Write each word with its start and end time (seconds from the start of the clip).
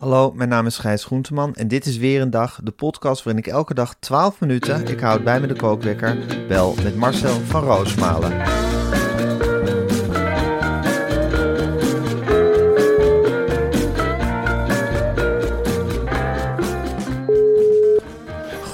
Hallo, 0.00 0.32
mijn 0.32 0.48
naam 0.48 0.66
is 0.66 0.78
Gijs 0.78 1.04
Groenteman 1.04 1.54
en 1.54 1.68
dit 1.68 1.86
is 1.86 1.96
weer 1.96 2.20
een 2.20 2.30
dag, 2.30 2.60
de 2.62 2.70
podcast 2.70 3.22
waarin 3.22 3.42
ik 3.44 3.50
elke 3.50 3.74
dag 3.74 3.94
12 3.98 4.40
minuten, 4.40 4.86
ik 4.88 5.00
houd 5.00 5.24
bij 5.24 5.40
me 5.40 5.46
de 5.46 5.54
kookwekker, 5.54 6.18
bel 6.48 6.74
met 6.82 6.96
Marcel 6.96 7.40
van 7.40 7.62
Roosmalen. 7.62 8.32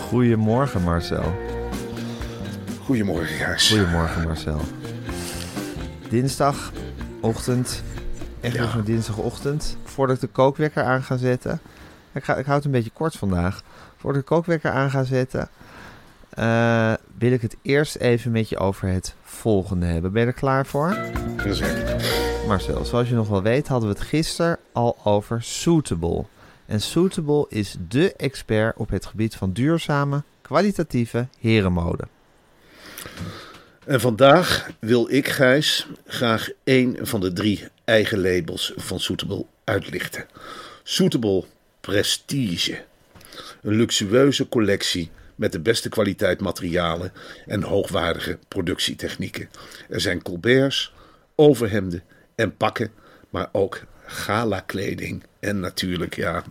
Goedemorgen 0.09 0.83
Marcel. 0.83 1.35
Goedemorgen, 2.85 3.27
Gijs. 3.37 3.69
Goedemorgen 3.69 4.23
Marcel. 4.23 4.61
Dinsdagochtend, 6.09 7.83
echt 8.41 8.55
Ja. 8.55 8.61
nog 8.61 8.75
een 8.75 8.85
dinsdagochtend, 8.85 9.77
voordat 9.97 10.17
ik 10.17 10.23
de 10.23 10.27
kookwekker 10.27 10.83
aan 10.83 11.03
ga 11.03 11.17
zetten. 11.17 11.61
Ik, 12.13 12.25
ga, 12.25 12.37
ik 12.37 12.45
hou 12.45 12.57
het 12.57 12.65
een 12.65 12.71
beetje 12.71 12.91
kort 12.91 13.17
vandaag. 13.17 13.63
Voordat 13.97 14.21
ik 14.21 14.29
de 14.29 14.35
kookwekker 14.35 14.71
aan 14.71 14.91
ga 14.91 15.05
zetten, 15.05 15.49
eh, 16.29 16.93
wil 17.19 17.33
ik 17.33 17.43
het 17.43 17.57
eerst 17.63 17.97
even 17.97 18.31
met 18.31 18.49
je 18.49 18.59
over 18.59 18.89
het 18.89 19.15
volgende 19.23 19.87
hebben. 19.87 20.13
Ben 20.13 20.21
je 20.21 20.27
er 20.27 20.35
klaar 20.35 20.67
voor? 20.67 20.97
Zeker. 21.49 22.05
Marcel, 22.47 22.85
zoals 22.85 23.09
je 23.09 23.15
nog 23.15 23.29
wel 23.29 23.43
weet, 23.43 23.69
hadden 23.69 23.89
we 23.89 23.95
het 23.95 24.05
gisteren 24.05 24.59
al 24.73 24.97
over 25.05 25.43
Suitable. 25.43 26.25
En 26.67 26.81
Suitable 26.81 27.47
is 27.49 27.77
dé 27.79 28.07
expert 28.17 28.77
op 28.77 28.91
het 28.91 29.07
gebied 29.07 29.35
van 29.35 29.53
duurzame, 29.53 30.23
kwalitatieve 30.43 31.27
herenmode. 31.41 32.05
En 33.85 34.01
vandaag 34.01 34.71
wil 34.79 35.11
ik, 35.11 35.29
Gijs, 35.29 35.89
graag 36.07 36.49
één 36.65 37.07
van 37.07 37.21
de 37.21 37.33
drie 37.33 37.69
eigen 37.85 38.21
labels 38.21 38.73
van 38.77 39.01
Suitable 39.01 39.47
uitlichten. 39.67 40.27
Suitable 40.83 41.45
Prestige. 41.81 42.85
Een 43.63 43.75
luxueuze 43.75 44.49
collectie 44.49 45.11
met 45.35 45.53
de 45.53 45.61
beste 45.61 45.89
kwaliteit 45.89 46.41
materialen 46.41 47.13
en 47.47 47.63
hoogwaardige 47.63 48.39
productietechnieken. 48.49 49.49
Er 49.89 50.01
zijn 50.01 50.23
colberts, 50.23 50.93
overhemden 51.35 52.03
en 52.35 52.57
pakken, 52.57 52.91
maar 53.31 53.49
ook 53.53 53.81
gala-kleding 54.05 55.25
en 55.41 55.61
natuurlijk, 55.61 56.17
ja, 56.17 56.43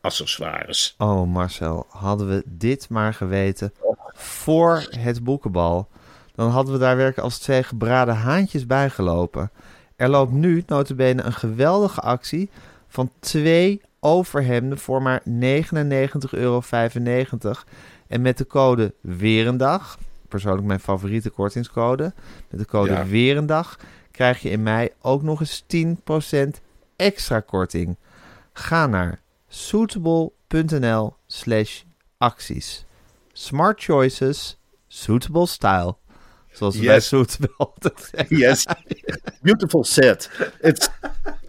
accessoires. 0.00 0.94
Oh 0.98 1.32
Marcel, 1.32 1.86
hadden 1.88 2.28
we 2.28 2.42
dit 2.46 2.88
maar 2.88 3.14
geweten 3.14 3.72
voor 4.14 4.86
het 4.90 5.24
boekenbal, 5.24 5.88
dan 6.34 6.50
hadden 6.50 6.72
we 6.72 6.78
daar 6.78 6.96
werkelijk 6.96 7.24
als 7.24 7.38
twee 7.38 7.62
gebraden 7.62 8.14
haantjes 8.14 8.66
bij 8.66 8.90
gelopen. 8.90 9.50
Er 10.02 10.08
loopt 10.08 10.32
nu 10.32 10.62
notabene 10.66 11.22
een 11.22 11.32
geweldige 11.32 12.00
actie 12.00 12.50
van 12.88 13.10
twee 13.20 13.80
overhemden 14.00 14.78
voor 14.78 15.02
maar 15.02 15.22
99,95 15.24 15.30
euro. 16.30 16.62
En 18.06 18.20
met 18.20 18.38
de 18.38 18.46
code 18.46 18.94
Weerendag, 19.00 19.98
persoonlijk 20.28 20.66
mijn 20.66 20.80
favoriete 20.80 21.30
kortingscode, 21.30 22.12
met 22.50 22.60
de 22.60 22.66
code 22.66 22.92
Ja. 22.92 23.06
Weerendag 23.06 23.78
krijg 24.10 24.42
je 24.42 24.50
in 24.50 24.62
mei 24.62 24.90
ook 25.00 25.22
nog 25.22 25.40
eens 25.40 25.64
10% 25.76 26.60
extra 26.96 27.40
korting. 27.40 27.96
Ga 28.52 28.86
naar 28.86 29.20
suitable.nl 29.48 31.14
slash 31.26 31.82
acties. 32.18 32.84
Smart 33.32 33.82
choices, 33.82 34.58
suitable 34.88 35.46
style. 35.46 35.96
Zoals 36.52 36.76
Yes. 36.76 37.08
Suitable 37.08 37.54
altijd 37.56 38.10
zeggen. 38.10 38.36
Yes, 38.36 38.66
beautiful 39.42 39.84
set. 39.84 40.30
It's 40.60 40.88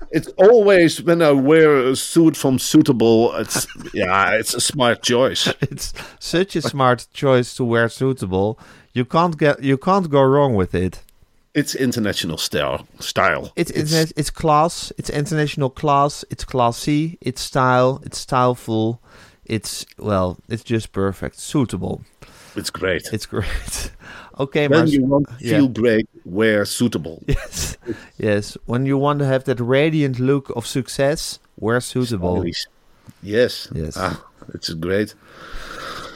it's 0.09 0.29
always 0.35 1.01
when 1.03 1.21
I 1.21 1.31
wear 1.31 1.87
a 1.89 1.95
suit 1.95 2.37
from 2.37 2.59
Suitable. 2.59 3.39
It's 3.39 3.67
yeah, 3.93 4.39
it's 4.39 4.55
a 4.55 4.59
smart 4.59 5.01
choice. 5.01 5.53
It's 5.71 5.93
such 6.19 6.55
a 6.55 6.61
smart 6.61 7.07
choice 7.13 7.55
to 7.55 7.65
wear 7.65 7.89
suitable. 7.89 8.57
You 8.93 9.05
can't 9.05 9.35
get 9.37 9.63
you 9.63 9.77
can't 9.77 10.07
go 10.09 10.21
wrong 10.21 10.55
with 10.55 10.75
it. 10.75 11.03
It's 11.53 11.75
international 11.75 12.37
style. 12.37 12.87
Style. 12.99 13.51
It's 13.55 13.71
it's, 13.71 14.11
it's, 14.17 14.31
class. 14.31 14.91
It's 14.97 15.09
international 15.09 15.69
class. 15.69 16.25
It's 16.29 16.43
classy. 16.43 17.17
It's 17.21 17.41
style. 17.41 18.01
It's 18.05 18.17
styleful. 18.19 18.99
It's 19.45 19.85
well. 19.97 20.37
It's 20.47 20.63
just 20.63 20.91
perfect. 20.91 21.39
Suitable. 21.39 22.01
it's 22.55 22.71
great. 22.71 23.03
It's 23.13 23.27
great. 23.27 23.91
okay, 24.37 24.67
when 24.67 24.79
maar 24.79 24.87
you 24.87 25.07
want 25.07 25.29
yeah. 25.37 25.57
feel 25.57 25.69
great, 25.71 26.07
wear 26.23 26.65
Suitable. 26.65 27.21
yes, 27.27 27.77
yes. 28.15 28.57
When 28.65 28.85
you 28.85 28.97
want 28.97 29.19
to 29.19 29.25
have 29.25 29.43
that 29.43 29.59
radiant 29.59 30.19
look 30.19 30.49
of 30.55 30.65
success, 30.65 31.39
wear 31.55 31.81
suitable. 31.81 32.45
Yes. 33.21 33.69
Yes. 33.73 33.97
Ah, 33.97 34.23
it's 34.53 34.69
a 34.69 34.75
great. 34.75 35.15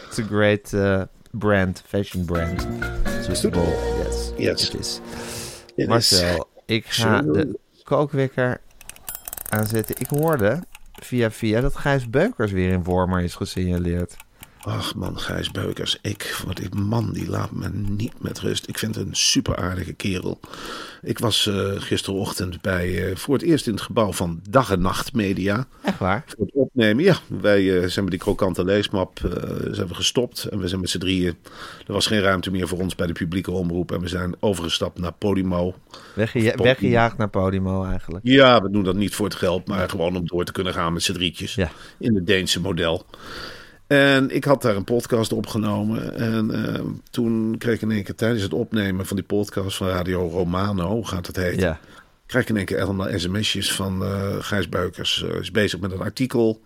It's 0.07 0.19
a 0.19 0.23
great 0.23 0.73
uh, 0.73 1.06
brand, 1.33 1.79
fashion 1.85 2.25
brand. 2.25 2.61
Suitable. 3.23 3.67
Yes. 3.97 4.33
Yes. 4.38 4.69
It 4.69 4.75
is. 4.75 5.01
It 5.77 5.83
is. 5.83 5.88
Marcel, 5.88 6.47
ik 6.66 6.85
ga 6.85 7.22
de 7.22 7.59
kookwekker 7.83 8.61
aanzetten. 9.50 9.95
Ik 10.00 10.07
hoorde 10.07 10.63
via 10.94 11.31
via 11.31 11.61
dat 11.61 11.75
Gijs 11.75 12.09
Beukers 12.09 12.51
weer 12.51 12.72
in 12.72 12.83
Wormer 12.83 13.22
is 13.22 13.35
gesignaleerd. 13.35 14.16
Ach 14.67 14.95
man, 14.95 15.19
Gijs 15.19 15.51
Beukers. 15.51 15.97
Ik, 16.01 16.41
wat 16.45 16.57
die 16.57 16.75
man, 16.75 17.11
die 17.13 17.29
laat 17.29 17.51
me 17.51 17.69
niet 17.69 18.13
met 18.22 18.39
rust. 18.39 18.67
Ik 18.67 18.78
vind 18.78 18.95
het 18.95 19.07
een 19.07 19.16
super 19.16 19.55
aardige 19.55 19.94
kerel. 19.94 20.39
Ik 21.01 21.19
was 21.19 21.47
eh, 21.47 21.72
gisterochtend 21.75 22.61
bij, 22.61 23.09
eh, 23.09 23.16
voor 23.16 23.33
het 23.33 23.44
eerst 23.44 23.67
in 23.67 23.73
het 23.73 23.81
gebouw 23.81 24.13
van 24.13 24.39
Dag 24.50 24.72
en 24.72 24.81
Nacht 24.81 25.13
Media. 25.13 25.67
Echt 25.83 26.00
waar? 26.00 26.23
Voor 26.25 26.45
het 26.45 26.53
opnemen, 26.53 27.03
ja. 27.03 27.16
Wij 27.27 27.81
eh, 27.81 27.88
zijn 27.88 28.03
met 28.03 28.13
die 28.13 28.19
krokante 28.19 28.63
leesmap 28.63 29.19
zijn 29.72 29.88
we 29.88 29.94
gestopt. 29.94 30.44
En 30.44 30.59
we 30.59 30.67
zijn 30.67 30.81
met 30.81 30.89
z'n 30.89 30.97
drieën. 30.97 31.35
Er 31.88 31.94
was 31.94 32.07
geen 32.07 32.22
ruimte 32.22 32.51
meer 32.51 32.67
voor 32.67 32.79
ons 32.79 32.95
bij 32.95 33.07
de 33.07 33.13
publieke 33.13 33.51
omroep. 33.51 33.91
En 33.91 34.01
we 34.01 34.07
zijn 34.07 34.35
overgestapt 34.39 35.00
naar 35.00 35.13
Podimo. 35.13 35.75
Weggejaagd 36.13 37.17
naar 37.17 37.29
Podimo 37.29 37.85
eigenlijk. 37.85 38.27
Ja, 38.27 38.61
we 38.61 38.69
doen 38.69 38.83
dat 38.83 38.95
niet 38.95 39.16
voor 39.16 39.25
het 39.25 39.35
geld, 39.35 39.67
maar 39.67 39.89
gewoon 39.89 40.16
om 40.16 40.27
door 40.27 40.44
te 40.44 40.51
kunnen 40.51 40.73
gaan 40.73 40.94
met 40.94 41.03
z'n 41.03 41.13
drietjes. 41.13 41.56
Ja. 41.56 41.72
In 41.97 42.16
het 42.16 42.27
Deense 42.27 42.61
model. 42.61 43.06
En 43.87 44.35
ik 44.35 44.43
had 44.43 44.61
daar 44.61 44.75
een 44.75 44.83
podcast 44.83 45.33
opgenomen. 45.33 46.13
En 46.15 46.65
eh, 46.75 46.81
toen 47.09 47.55
kreeg 47.57 47.75
ik 47.75 47.81
in 47.81 47.91
één 47.91 48.03
keer 48.03 48.15
tijdens 48.15 48.41
het 48.43 48.53
opnemen 48.53 49.05
van 49.05 49.15
die 49.15 49.25
podcast 49.25 49.77
van 49.77 49.87
Radio 49.87 50.27
Romano, 50.27 50.89
hoe 50.89 51.07
gaat 51.07 51.27
het 51.27 51.35
heten? 51.35 51.59
Ja. 51.59 51.79
Krijg 52.25 52.43
ik 52.43 52.49
in 52.49 52.57
één 52.57 52.65
keer 52.65 52.81
allemaal 52.81 53.19
sms'jes 53.19 53.71
van 53.73 54.03
eh 54.03 54.35
Gijs 54.39 54.69
Beukers. 54.69 55.23
eh, 55.23 55.39
is 55.39 55.51
bezig 55.51 55.79
met 55.79 55.91
een 55.91 56.01
artikel. 56.01 56.62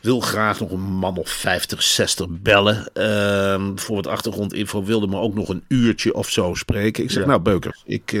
Wil 0.00 0.20
graag 0.20 0.60
nog 0.60 0.70
een 0.70 0.80
man 0.80 1.16
of 1.16 1.28
50, 1.30 1.82
60 1.82 2.26
bellen. 2.30 2.90
Ehm, 2.92 3.76
voor 3.76 3.96
wat 3.96 4.06
achtergrondinfo 4.06 4.84
wilde 4.84 5.06
me 5.06 5.16
ook 5.18 5.34
nog 5.34 5.48
een 5.48 5.64
uurtje 5.68 6.14
of 6.14 6.30
zo 6.30 6.54
spreken. 6.54 7.04
Ik 7.04 7.10
zeg, 7.10 7.22
Ja. 7.22 7.28
nou 7.28 7.40
Beukers, 7.40 7.82
ik, 7.86 8.12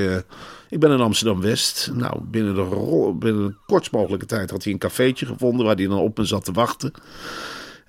ik 0.68 0.80
ben 0.80 0.90
in 0.90 1.00
Amsterdam-West. 1.00 1.90
Nou, 1.94 2.20
binnen 2.22 2.54
de, 2.54 3.12
binnen 3.18 3.46
de 3.46 3.54
kortst 3.66 3.92
mogelijke 3.92 4.26
tijd 4.26 4.50
had 4.50 4.64
hij 4.64 4.72
een 4.72 4.78
cafeetje 4.78 5.26
gevonden... 5.26 5.66
waar 5.66 5.76
hij 5.76 5.86
dan 5.86 5.98
op 5.98 6.18
me 6.18 6.24
zat 6.24 6.44
te 6.44 6.52
wachten. 6.52 6.92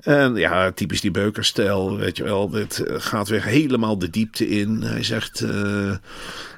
En 0.01 0.35
ja, 0.35 0.71
typisch 0.71 1.01
die 1.01 1.11
beukerstijl, 1.11 1.97
weet 1.97 2.17
je 2.17 2.23
wel. 2.23 2.49
Dit 2.49 2.79
eh, 2.79 2.95
gaat 2.97 3.27
weer 3.27 3.43
helemaal 3.43 3.97
de 3.97 4.09
diepte 4.09 4.49
in. 4.49 4.81
Hij 4.81 5.03
zegt 5.03 5.41
eh, 5.41 5.95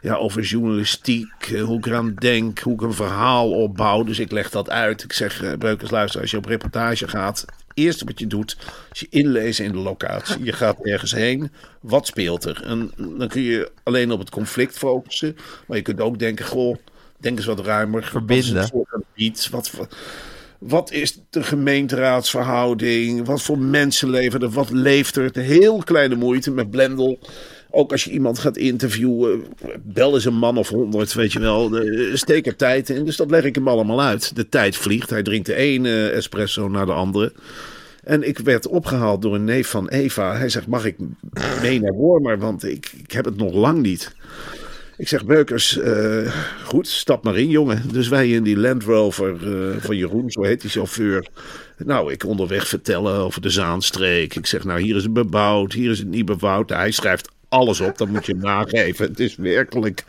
ja, 0.04 0.16
over 0.16 0.42
journalistiek, 0.42 1.52
eh, 1.54 1.64
hoe 1.64 1.78
ik 1.78 1.86
eraan 1.86 2.14
denk, 2.16 2.60
hoe 2.60 2.74
ik 2.74 2.82
een 2.82 2.94
verhaal 2.94 3.52
opbouw. 3.52 4.04
Dus 4.04 4.20
ik 4.20 4.32
leg 4.32 4.50
dat 4.50 4.70
uit. 4.70 5.04
Ik 5.04 5.14
zeg, 5.14 5.44
eh, 5.44 5.54
Beukers, 5.54 5.92
luister, 5.92 6.22
als 6.22 6.32
je 6.32 6.38
op 6.38 6.46
reportage 6.46 7.08
gaat... 7.08 7.46
Eerste 7.74 8.06
wat 8.06 8.20
je 8.20 8.28
doet, 8.28 8.58
is 8.92 9.00
je 9.00 9.08
inlezen 9.10 9.66
in 9.66 9.72
de 9.72 9.78
locatie. 9.78 10.44
Je 10.44 10.54
gaat 10.54 10.78
ergens 10.82 11.12
heen. 11.12 11.52
Wat 11.80 12.08
speelt 12.08 12.46
er? 12.46 12.64
En 12.64 12.92
dan 13.18 13.28
kun 13.28 13.42
je 13.42 13.72
alleen 13.84 14.12
op 14.12 14.20
het 14.20 14.30
conflict 14.30 14.78
focussen. 14.78 15.38
Maar 15.68 15.78
je 15.78 15.84
kunt 15.84 16.02
ook 16.02 16.20
denken, 16.20 16.46
goh, 16.46 16.78
denk 17.18 17.38
eens 17.38 17.46
wat 17.46 17.60
ruimer. 17.60 18.04
Verbinden. 18.04 18.70
Wat 18.74 18.88
het? 19.16 19.50
Wat, 19.50 19.72
wat, 20.68 20.92
is 20.92 21.20
de 21.30 21.44
gemeenteraadsverhouding? 21.44 23.26
Wat 23.26 23.42
voor 23.42 23.58
mensenleven 23.60 24.42
er? 24.42 24.50
Wat 24.50 24.70
leeft 24.70 25.16
er? 25.16 25.32
De 25.32 25.42
heel 25.42 25.78
kleine 25.78 26.16
moeite 26.16 26.52
met 26.52 26.72
Blendel. 26.72 27.20
Ook 27.72 27.92
als 27.92 28.04
je 28.04 28.12
iemand 28.12 28.40
gaat 28.40 28.58
interviewen, 28.58 29.44
bel 29.84 30.14
eens 30.14 30.26
een 30.26 30.38
man 30.38 30.58
of 30.58 30.70
honderd, 30.70 31.14
weet 31.14 31.34
je 31.34 31.40
wel. 31.40 31.72
Steek 32.14 32.46
er 32.46 32.56
tijd 32.56 32.90
in. 32.90 33.06
Dus 33.06 33.16
dat 33.16 33.30
leg 33.30 33.44
ik 33.44 33.56
hem 33.56 33.68
allemaal 33.68 34.02
uit. 34.02 34.36
De 34.36 34.50
tijd 34.50 34.76
vliegt. 34.76 35.10
Hij 35.10 35.24
drinkt 35.24 35.46
de 35.46 35.56
ene 35.56 36.10
espresso 36.10 36.70
naar 36.70 36.86
de 36.86 36.94
andere. 36.94 37.34
En 38.04 38.28
ik 38.28 38.38
werd 38.38 38.68
opgehaald 38.68 39.22
door 39.22 39.36
een 39.36 39.44
neef 39.44 39.68
van 39.68 39.90
Eva. 39.90 40.38
Hij 40.38 40.50
zegt, 40.50 40.68
mag 40.68 40.86
ik 40.86 40.96
mee 41.62 41.82
naar 41.82 41.94
Wormer? 41.94 42.38
Want 42.38 42.64
ik, 42.66 42.92
ik 43.04 43.12
heb 43.12 43.26
het 43.26 43.38
nog 43.38 43.54
lang 43.54 43.82
niet. 43.82 44.16
Ik 44.98 45.08
zeg, 45.08 45.26
Beukers, 45.26 45.78
eh, 45.78 46.34
goed, 46.66 46.88
stap 46.88 47.24
maar 47.24 47.38
in, 47.38 47.50
jongen. 47.50 47.82
Dus 47.92 48.08
wij 48.08 48.30
in 48.30 48.44
die 48.44 48.58
Land 48.58 48.84
Rover 48.84 49.34
eh, 49.34 49.82
van 49.82 49.98
Jeroen, 49.98 50.32
zo 50.32 50.44
heet 50.44 50.62
die 50.62 50.70
chauffeur. 50.70 51.28
Nou, 51.78 52.12
ik 52.12 52.26
onderweg 52.26 52.68
vertellen 52.68 53.16
over 53.16 53.42
de 53.42 53.50
Zaanstreek. 53.50 54.36
Ik 54.36 54.46
zeg, 54.46 54.64
nou, 54.64 54.82
hier 54.82 54.96
is 54.96 55.04
het 55.04 55.14
bebouwd, 55.14 55.74
hier 55.74 55.92
is 55.92 56.00
het 56.00 56.08
niet 56.08 56.26
bebouwd. 56.26 56.70
Hij 56.70 56.92
schrijft 56.92 57.32
alles 57.50 57.82
op, 57.82 57.98
dat 57.98 58.08
moet 58.08 58.26
je 58.26 58.32
hem 58.32 58.42
nageven. 58.56 59.08
Het 59.08 59.20
is 59.20 59.36
werkelijk... 59.36 60.04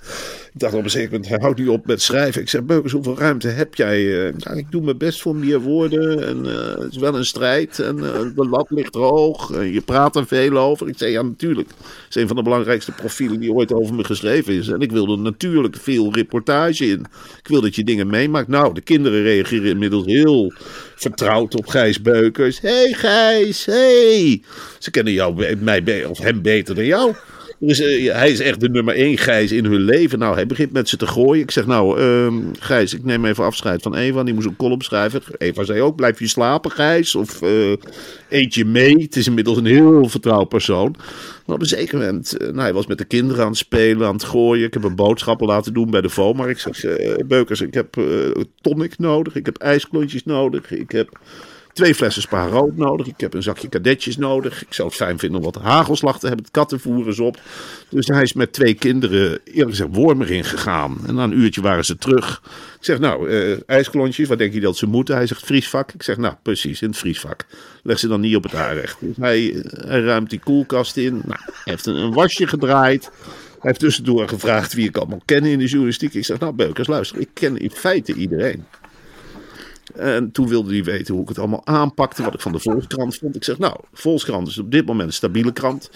Ik 0.55 0.61
dacht 0.61 0.75
op 0.75 0.85
een 0.85 0.91
zeker 0.91 1.11
moment, 1.11 1.29
hij 1.29 1.39
houdt 1.41 1.69
op 1.69 1.87
met 1.87 2.03
schrijven. 2.03 2.41
Ik 2.41 2.49
zeg, 2.49 2.65
Beukers, 2.65 2.93
hoeveel 2.93 3.19
ruimte 3.19 3.49
heb 3.49 3.75
jij? 3.75 4.03
Uh, 4.03 4.33
nou, 4.37 4.59
ik 4.59 4.71
doe 4.71 4.83
mijn 4.83 4.99
best 4.99 5.21
voor 5.21 5.37
meer 5.37 5.61
woorden. 5.61 6.27
En 6.27 6.45
uh, 6.45 6.85
het 6.85 6.93
is 6.93 6.97
wel 6.97 7.17
een 7.17 7.25
strijd. 7.25 7.79
En 7.79 7.97
uh, 7.97 8.13
de 8.35 8.49
lat 8.49 8.71
ligt 8.71 8.95
hoog. 8.95 9.51
En 9.51 9.73
je 9.73 9.81
praat 9.81 10.17
er 10.17 10.27
veel 10.27 10.57
over. 10.59 10.89
Ik 10.89 10.99
zeg, 10.99 11.11
ja, 11.11 11.23
natuurlijk. 11.23 11.69
Het 11.69 12.17
is 12.17 12.23
een 12.23 12.27
van 12.27 12.37
de 12.37 12.43
belangrijkste 12.43 12.93
profielen 12.93 13.41
die 13.41 13.53
ooit 13.53 13.73
over 13.73 13.95
me 13.95 14.05
geschreven 14.05 14.53
is. 14.53 14.69
En 14.69 14.81
ik 14.81 14.93
wilde 14.93 15.17
natuurlijk 15.17 15.77
veel 15.77 16.13
reportage 16.13 16.87
in. 16.87 17.07
Ik 17.39 17.49
wil 17.49 17.61
dat 17.61 17.75
je 17.75 17.85
dingen 17.85 18.07
meemaakt. 18.07 18.49
Nou, 18.49 18.75
de 18.75 18.81
kinderen 18.81 19.23
reageren 19.23 19.71
inmiddels 19.71 20.07
heel 20.07 20.53
vertrouwd 20.95 21.55
op 21.55 21.67
Gijs 21.67 22.03
Beukers. 22.03 22.61
hey 22.61 22.93
Gijs, 22.93 23.65
hey. 23.65 24.43
Ze 24.79 24.91
kennen 24.91 25.13
jou, 25.13 25.57
mij, 25.57 26.05
of 26.05 26.19
hem 26.19 26.43
beter 26.43 26.75
dan 26.75 26.87
jou. 26.87 27.15
Uh, 27.67 28.13
hij 28.13 28.31
is 28.31 28.41
echt 28.41 28.61
de 28.61 28.69
nummer 28.69 28.95
één 28.95 29.19
Gijs 29.19 29.53
in 29.53 29.65
hun 29.65 29.81
leven. 29.81 30.19
Nou, 30.19 30.35
hij 30.35 30.47
begint 30.47 30.73
met 30.73 30.89
ze 30.89 30.97
te 30.97 31.07
gooien. 31.07 31.43
Ik 31.43 31.51
zeg, 31.51 31.67
nou, 31.67 32.01
uh, 32.01 32.33
Gijs, 32.59 32.95
ik 32.95 33.05
neem 33.05 33.25
even 33.25 33.45
afscheid 33.45 33.83
van 33.83 33.95
Eva. 33.95 34.23
Die 34.23 34.35
moest 34.35 34.47
een 34.47 34.57
column 34.57 34.83
schrijven. 34.83 35.23
Eva 35.39 35.65
zei 35.65 35.81
ook, 35.81 35.97
blijf 35.97 36.19
je 36.19 36.29
slapen, 36.29 36.71
Gijs? 36.71 37.15
Of 37.15 37.43
uh, 37.43 37.73
eet 38.29 38.55
je 38.55 38.65
mee? 38.65 38.97
Het 38.97 39.17
is 39.17 39.27
inmiddels 39.27 39.57
een 39.57 39.67
heel 39.67 40.09
vertrouwd 40.09 40.49
persoon. 40.49 40.95
Maar 41.47 41.57
op 41.57 41.61
een 41.61 41.67
zeker 41.67 41.99
moment, 41.99 42.37
nou, 42.39 42.61
hij 42.61 42.73
was 42.73 42.87
met 42.87 42.99
de 42.99 43.05
kinderen 43.05 43.43
aan 43.45 43.51
het 43.51 43.59
spelen, 43.59 44.07
aan 44.07 44.15
het 44.15 44.25
gooien. 44.25 44.67
Ik 44.67 44.75
heb 44.75 44.85
een 44.85 44.97
boodschappen 44.97 45.47
laten 45.47 45.73
doen 45.73 45.91
bij 45.91 46.01
de 46.01 46.09
VOMAR. 46.09 46.51
Ik 46.51 46.59
zeg, 46.59 46.85
Beukers, 47.27 47.61
ik 47.61 47.75
heb 47.75 47.97
tonic 48.61 48.99
nodig. 48.99 49.35
Ik 49.35 49.47
heb 49.47 49.57
ijsklontjes 49.57 50.25
nodig. 50.25 50.71
Ik 50.71 50.91
heb 50.91 51.19
twee 51.75 51.95
flessen 51.95 52.23
spa 52.23 52.47
rood 52.47 52.77
nodig. 52.77 53.07
Ik 53.07 53.21
heb 53.21 53.35
een 53.35 53.43
zakje 53.43 53.69
kadetjes 53.69 54.17
nodig. 54.17 54.63
Ik 54.63 54.75
zou 54.75 54.89
het 54.89 54.97
fijn 54.97 55.19
vinden 55.19 55.39
om 55.39 55.45
wat 55.45 55.63
hagelslag 55.63 56.19
te 56.19 56.27
hebben. 56.27 56.45
Het 56.45 56.55
kattenvoer 56.55 57.09
is 57.09 57.21
op. 57.21 57.41
Dus 57.89 58.07
hij 58.07 58.23
is 58.23 58.33
met 58.33 58.53
twee 58.53 58.75
kinderen, 58.75 59.41
eerlijk 59.45 59.71
gezegd, 59.71 59.89
Wormer 59.93 60.31
ingegaan. 60.31 60.99
En 61.07 61.15
na 61.15 61.25
een 61.25 61.39
uurtje 61.39 61.61
waren 61.61 61.85
ze 61.85 61.97
terug. 61.97 62.43
Ik 62.79 62.85
zeg, 62.85 62.99
nou, 62.99 63.31
uh, 63.31 63.57
ijsklontjes, 63.67 64.29
wat 64.29 64.39
denk 64.39 64.53
je 64.53 64.61
dat 64.61 64.77
ze 64.77 64.87
moeten? 64.87 65.15
Hij 65.15 65.27
zegt, 65.27 65.47
vriesvak. 65.47 65.93
Ik 65.93 66.03
zeg, 66.03 66.17
nou, 66.17 66.35
precies, 66.43 66.83
in 66.83 66.89
het 66.89 66.99
vriesvak. 66.99 67.47
Leg 67.83 67.99
ze 67.99 68.09
dan 68.09 68.21
niet 68.21 68.37
op 68.37 68.43
het 68.43 68.55
aanrecht. 68.55 68.97
Dus 69.01 69.17
hij, 69.17 69.65
hij 69.87 70.01
ruimt 70.01 70.31
die 70.31 70.41
koelkast 70.41 70.97
in. 70.97 71.23
Nou, 71.25 71.41
heeft 71.65 71.87
een, 71.87 72.13
wasje 72.13 72.47
gedraaid. 72.47 73.11
Hij 73.65 73.73
heeft 73.73 73.81
tussendoor 73.81 74.29
gevraagd 74.29 74.73
wie 74.73 74.89
ik 74.89 74.97
allemaal 74.97 75.23
ken 75.25 75.45
in 75.45 75.59
de 75.59 75.67
journalistiek. 75.67 76.15
Ik 76.15 76.25
zeg, 76.25 76.39
nou 76.39 76.53
Beukers, 76.53 76.89
luister, 76.89 77.21
ik 77.21 77.29
ken 77.33 77.57
in 77.57 77.71
feite 77.71 78.15
iedereen. 78.15 78.65
En 79.95 80.31
toen 80.33 80.49
wilde 80.49 80.73
hij 80.73 80.85
weten 80.85 81.15
hoe 81.15 81.23
ik 81.23 81.29
het 81.29 81.39
allemaal 81.39 81.67
aanpakte, 81.67 82.23
wat 82.23 82.35
ik 82.35 82.41
van 82.41 82.53
de 82.53 82.59
Volkskrant 82.59 83.17
vond. 83.17 83.37
Ik 83.37 83.45
zeg, 83.45 83.59
nou, 83.59 83.77
Volkskrant 83.93 84.49
is 84.49 84.59
op 84.59 84.71
dit 84.71 84.87
moment 84.87 85.09
een 85.09 85.15
stabiele 85.15 85.53
krant. 85.53 85.91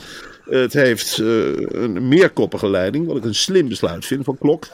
Het 0.50 0.73
heeft 0.73 1.19
uh, 1.19 1.52
een 1.56 2.08
meerkoppige 2.08 2.70
leiding, 2.70 3.06
wat 3.06 3.17
ik 3.17 3.25
een 3.25 3.35
slim 3.35 3.69
besluit 3.69 4.06
vind 4.06 4.25
van 4.25 4.38
Klok. 4.38 4.67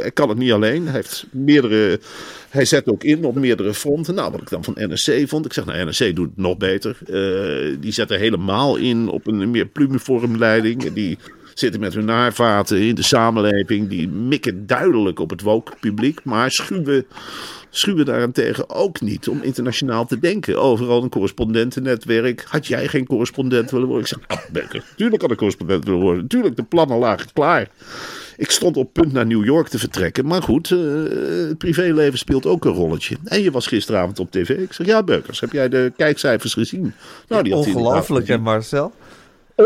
Hij 0.00 0.10
kan 0.14 0.28
het 0.28 0.38
niet 0.38 0.52
alleen. 0.52 0.84
Hij, 0.84 0.94
heeft 0.94 1.26
meerdere, 1.30 2.00
hij 2.48 2.64
zet 2.64 2.88
ook 2.88 3.04
in 3.04 3.24
op 3.24 3.34
meerdere 3.34 3.74
fronten. 3.74 4.14
Nou, 4.14 4.30
wat 4.30 4.40
ik 4.40 4.50
dan 4.50 4.64
van 4.64 4.74
NRC 4.76 5.28
vond. 5.28 5.44
Ik 5.44 5.52
zeg, 5.52 5.64
nou, 5.64 5.84
NRC 5.84 6.16
doet 6.16 6.28
het 6.28 6.36
nog 6.36 6.56
beter. 6.56 6.98
Uh, 7.06 7.76
die 7.80 7.92
zet 7.92 8.10
er 8.10 8.18
helemaal 8.18 8.76
in 8.76 9.08
op 9.08 9.26
een 9.26 9.50
meer 9.50 9.66
plumiform 9.66 10.36
leiding. 10.38 10.92
Die 10.92 11.18
zitten 11.54 11.80
met 11.80 11.94
hun 11.94 12.04
naarvaten 12.04 12.80
in 12.80 12.94
de 12.94 13.02
samenleving. 13.02 13.88
Die 13.88 14.08
mikken 14.08 14.66
duidelijk 14.66 15.18
op 15.18 15.30
het 15.30 15.42
woke 15.42 15.72
publiek, 15.80 16.24
maar 16.24 16.50
schuwen 16.50 17.06
schuwen 17.74 18.04
daarentegen 18.04 18.70
ook 18.70 19.00
niet 19.00 19.28
om 19.28 19.42
internationaal 19.42 20.06
te 20.06 20.18
denken. 20.18 20.60
Overal 20.60 21.02
een 21.02 21.08
correspondentennetwerk. 21.08 22.44
Had 22.48 22.66
jij 22.66 22.88
geen 22.88 23.06
correspondent 23.06 23.70
willen 23.70 23.86
worden? 23.86 24.06
Ik 24.06 24.16
zeg, 24.18 24.38
ah, 24.38 24.50
Bekker, 24.52 24.84
tuurlijk 24.96 25.22
had 25.22 25.30
ik 25.30 25.36
correspondent 25.36 25.84
willen 25.84 26.00
worden. 26.00 26.26
Tuurlijk, 26.26 26.56
de 26.56 26.62
plannen 26.62 26.98
lagen 26.98 27.32
klaar. 27.32 27.68
Ik 28.36 28.50
stond 28.50 28.76
op 28.76 28.92
punt 28.92 29.12
naar 29.12 29.26
New 29.26 29.44
York 29.44 29.68
te 29.68 29.78
vertrekken. 29.78 30.26
Maar 30.26 30.42
goed, 30.42 30.70
uh, 30.70 30.78
het 31.48 31.58
privéleven 31.58 32.18
speelt 32.18 32.46
ook 32.46 32.64
een 32.64 32.72
rolletje. 32.72 33.16
En 33.24 33.42
je 33.42 33.50
was 33.50 33.66
gisteravond 33.66 34.18
op 34.18 34.30
tv. 34.30 34.48
Ik 34.48 34.72
zeg, 34.72 34.86
ja 34.86 35.02
Beukers, 35.02 35.40
heb 35.40 35.52
jij 35.52 35.68
de 35.68 35.92
kijkcijfers 35.96 36.52
gezien? 36.52 36.94
Nou, 37.28 37.42
die 37.42 37.56
Ongelooflijk, 37.56 38.28
hè 38.28 38.38
Marcel? 38.38 38.92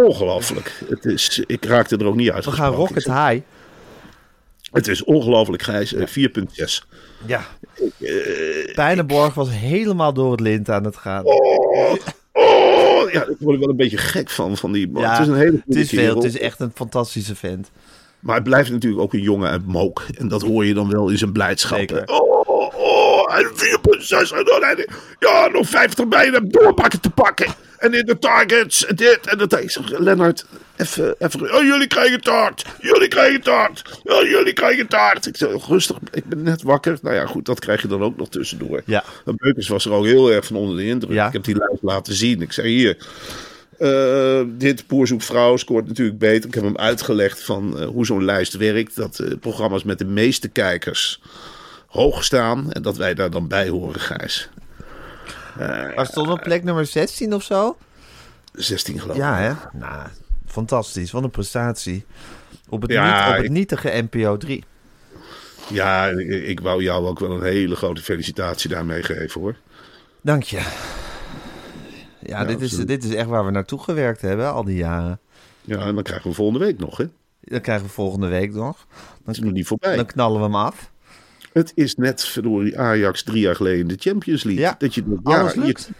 Ongelooflijk. 0.04 0.82
Het 0.88 1.04
is, 1.04 1.42
ik 1.46 1.64
raakte 1.64 1.96
er 1.96 2.06
ook 2.06 2.16
niet 2.16 2.30
uit. 2.30 2.44
We 2.44 2.52
gaan 2.52 2.72
rocket 2.72 3.04
high. 3.04 3.38
Het 4.72 4.88
is 4.88 5.04
ongelooflijk, 5.04 5.62
Gijs. 5.62 5.94
4,6. 5.94 6.02
Ja. 7.26 7.44
Uh, 7.98 8.74
Pijnenborg 8.74 9.34
was 9.34 9.48
helemaal 9.50 10.12
door 10.12 10.30
het 10.30 10.40
lint 10.40 10.70
aan 10.70 10.84
het 10.84 10.96
gaan. 10.96 11.24
Oh, 11.24 11.98
oh, 12.32 13.10
ja, 13.10 13.22
ik 13.22 13.36
word 13.38 13.54
er 13.54 13.60
wel 13.60 13.68
een 13.68 13.76
beetje 13.76 13.96
gek 13.96 14.30
van. 14.30 14.56
van 14.56 14.72
die, 14.72 14.90
ja, 14.94 15.10
het 15.10 15.20
is 15.20 15.26
een 15.26 15.38
hele 15.38 15.62
Het 15.66 15.76
is 15.76 15.88
veel. 15.88 16.14
Het 16.14 16.24
is 16.24 16.38
echt 16.38 16.60
een 16.60 16.72
fantastische 16.74 17.34
vent. 17.34 17.70
Maar 18.20 18.34
het 18.34 18.44
blijft 18.44 18.70
natuurlijk 18.70 19.02
ook 19.02 19.12
een 19.12 19.20
jongen 19.20 19.50
uit 19.50 19.66
Mook. 19.66 20.02
En 20.18 20.28
dat 20.28 20.42
hoor 20.42 20.64
je 20.64 20.74
dan 20.74 20.90
wel 20.90 21.08
in 21.08 21.18
zijn 21.18 21.32
blijdschap. 21.32 21.78
Zeker. 21.78 22.02
Oh, 22.06 22.48
oh, 22.74 23.38
en 23.38 23.44
4,6. 23.44 24.94
Ja, 25.18 25.48
nog 25.48 25.68
50 25.68 26.08
bijna 26.08 26.40
doorpakken 26.40 27.00
te 27.00 27.10
pakken. 27.10 27.46
En 27.78 27.94
in 27.94 28.06
de 28.06 28.18
targets, 28.18 28.86
en 28.86 28.96
dit 28.96 29.26
en 29.26 29.38
dat. 29.38 29.60
Ik 29.60 29.70
zeg, 29.70 29.98
Lennart, 29.98 30.46
even, 30.76 31.14
even. 31.18 31.54
Oh, 31.54 31.62
jullie 31.62 31.86
krijgen 31.86 32.20
taart. 32.20 32.64
Jullie 32.80 33.08
krijgen 33.08 33.40
taart. 33.40 34.00
Oh, 34.04 34.22
jullie 34.22 34.52
krijgen 34.52 34.86
taart. 34.86 35.26
Ik 35.26 35.36
zeg, 35.36 35.66
rustig, 35.66 35.96
ik 36.12 36.24
ben 36.24 36.42
net 36.42 36.62
wakker. 36.62 36.98
Nou 37.02 37.14
ja, 37.14 37.26
goed, 37.26 37.46
dat 37.46 37.60
krijg 37.60 37.82
je 37.82 37.88
dan 37.88 38.02
ook 38.02 38.16
nog 38.16 38.28
tussendoor. 38.28 38.82
Ja. 38.84 39.04
En 39.24 39.34
Beukers 39.36 39.68
was 39.68 39.84
er 39.84 39.92
ook 39.92 40.04
heel 40.04 40.32
erg 40.32 40.46
van 40.46 40.56
onder 40.56 40.76
de 40.76 40.86
indruk. 40.86 41.12
Ja. 41.12 41.26
Ik 41.26 41.32
heb 41.32 41.44
die 41.44 41.56
lijst 41.58 41.82
laten 41.82 42.14
zien. 42.14 42.42
Ik 42.42 42.52
zei, 42.52 42.68
hier. 42.68 42.96
Uh, 43.78 44.40
dit 44.46 44.86
Boer 44.86 45.06
zoekt 45.06 45.24
vrouw 45.24 45.56
scoort 45.56 45.86
natuurlijk 45.86 46.18
beter. 46.18 46.48
Ik 46.48 46.54
heb 46.54 46.64
hem 46.64 46.76
uitgelegd 46.76 47.42
van 47.42 47.74
uh, 47.76 47.86
hoe 47.86 48.06
zo'n 48.06 48.24
lijst 48.24 48.56
werkt. 48.56 48.96
Dat 48.96 49.18
uh, 49.18 49.32
programma's 49.40 49.82
met 49.82 49.98
de 49.98 50.04
meeste 50.04 50.48
kijkers 50.48 51.20
hoog 51.86 52.24
staan. 52.24 52.72
En 52.72 52.82
dat 52.82 52.96
wij 52.96 53.14
daar 53.14 53.30
dan 53.30 53.48
bij 53.48 53.68
horen, 53.68 54.00
Gijs. 54.00 54.48
Maar 55.96 56.06
stond 56.06 56.28
op 56.30 56.40
plek 56.40 56.64
nummer 56.64 56.86
16 56.86 57.34
of 57.34 57.42
zo? 57.42 57.76
16 58.52 59.00
geloof 59.00 59.16
ik. 59.16 59.22
Ja, 59.22 59.36
hè? 59.38 59.52
Nou, 59.78 60.08
fantastisch. 60.46 61.10
Wat 61.10 61.22
een 61.22 61.30
prestatie. 61.30 62.04
Op 62.68 62.82
het, 62.82 62.90
Ja, 62.90 63.18
niet, 63.18 63.28
op 63.30 63.36
het 63.36 63.44
ik- 63.44 63.50
nietige 63.50 64.06
NPO 64.10 64.36
3. 64.36 64.64
Ja, 65.68 66.06
ik, 66.06 66.28
ik 66.44 66.60
wou 66.60 66.82
jou 66.82 67.06
ook 67.06 67.18
wel 67.18 67.30
een 67.30 67.42
hele 67.42 67.76
grote 67.76 68.02
felicitatie 68.02 68.70
daarmee 68.70 69.02
geven 69.02 69.40
hoor. 69.40 69.56
Dank 70.20 70.42
je. 70.42 70.62
Ja, 72.20 72.44
dit, 72.44 72.60
is, 72.60 72.70
dit 72.76 73.04
is 73.04 73.14
echt 73.14 73.28
waar 73.28 73.44
we 73.44 73.50
naartoe 73.50 73.78
gewerkt 73.82 74.20
hebben 74.20 74.52
al 74.52 74.64
die 74.64 74.76
jaren. 74.76 75.20
Ja, 75.60 75.78
en 75.78 75.94
dan 75.94 76.02
krijgen 76.04 76.28
we 76.30 76.36
volgende 76.36 76.64
week 76.64 76.78
nog, 76.78 76.96
hè? 76.96 77.04
Dan 77.40 77.60
krijgen 77.60 77.86
we 77.86 77.92
volgende 77.92 78.26
week 78.26 78.52
nog. 78.54 78.86
Het 79.24 79.36
is 79.36 79.42
nog 79.42 79.52
niet 79.52 79.66
voorbij. 79.66 79.96
Dan 79.96 80.06
knallen 80.06 80.38
we 80.38 80.44
hem 80.44 80.54
af. 80.54 80.90
Het 81.56 81.72
is 81.74 81.94
net 81.96 82.24
verdorie 82.24 82.78
Ajax 82.78 83.22
drie 83.22 83.40
jaar 83.40 83.56
geleden 83.56 83.80
in 83.80 83.88
de 83.88 83.96
Champions 83.98 84.44
League. 84.44 84.62
Ja, 84.62 84.74
dat 84.78 84.94
je, 84.94 85.04
alles 85.22 85.54
ja, 85.54 85.62
lukt. 85.62 85.90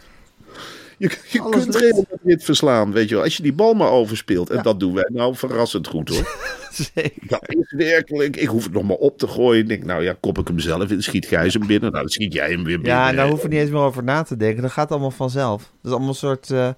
Je, 0.97 1.09
je, 1.09 1.17
je 1.29 1.49
kunt. 1.49 1.75
Real 1.75 2.05
Madrid 2.09 2.43
verslaan, 2.43 2.91
weet 2.91 3.09
je 3.09 3.15
wel. 3.15 3.23
Als 3.23 3.37
je 3.37 3.43
die 3.43 3.53
bal 3.53 3.73
maar 3.73 3.89
overspeelt. 3.89 4.49
En 4.49 4.55
Ja. 4.55 4.61
dat 4.61 4.79
doen 4.79 4.93
wij 4.93 5.09
nou 5.13 5.35
verrassend 5.35 5.87
goed 5.87 6.09
hoor. 6.09 6.27
Zeker. 6.93 7.27
Dat 7.27 7.43
is 7.47 7.73
werkelijk. 7.77 8.35
Ik 8.35 8.47
hoef 8.47 8.63
het 8.63 8.73
nog 8.73 8.83
maar 8.83 8.97
op 8.97 9.17
te 9.17 9.27
gooien. 9.27 9.61
Ik 9.61 9.67
denk, 9.67 9.83
nou 9.83 10.03
ja, 10.03 10.15
kop 10.19 10.37
ik 10.37 10.47
hem 10.47 10.59
zelf 10.59 10.89
in. 10.89 11.03
Schiet 11.03 11.25
Gijs 11.25 11.53
hem 11.53 11.67
binnen. 11.67 11.91
Nou, 11.91 12.03
dan 12.03 12.11
schiet 12.11 12.33
jij 12.33 12.49
hem 12.49 12.63
weer 12.63 12.81
binnen. 12.81 13.01
Ja, 13.01 13.11
daar 13.11 13.27
hoeven 13.27 13.49
we 13.49 13.53
niet 13.53 13.63
eens 13.63 13.71
meer 13.71 13.81
over 13.81 14.03
na 14.03 14.23
te 14.23 14.37
denken. 14.37 14.61
Dat 14.61 14.71
gaat 14.71 14.91
allemaal 14.91 15.11
vanzelf. 15.11 15.61
Dat 15.61 15.69
is 15.83 15.91
allemaal 15.91 16.09
een 16.09 16.15
soort 16.15 16.51
eh, 16.51 16.69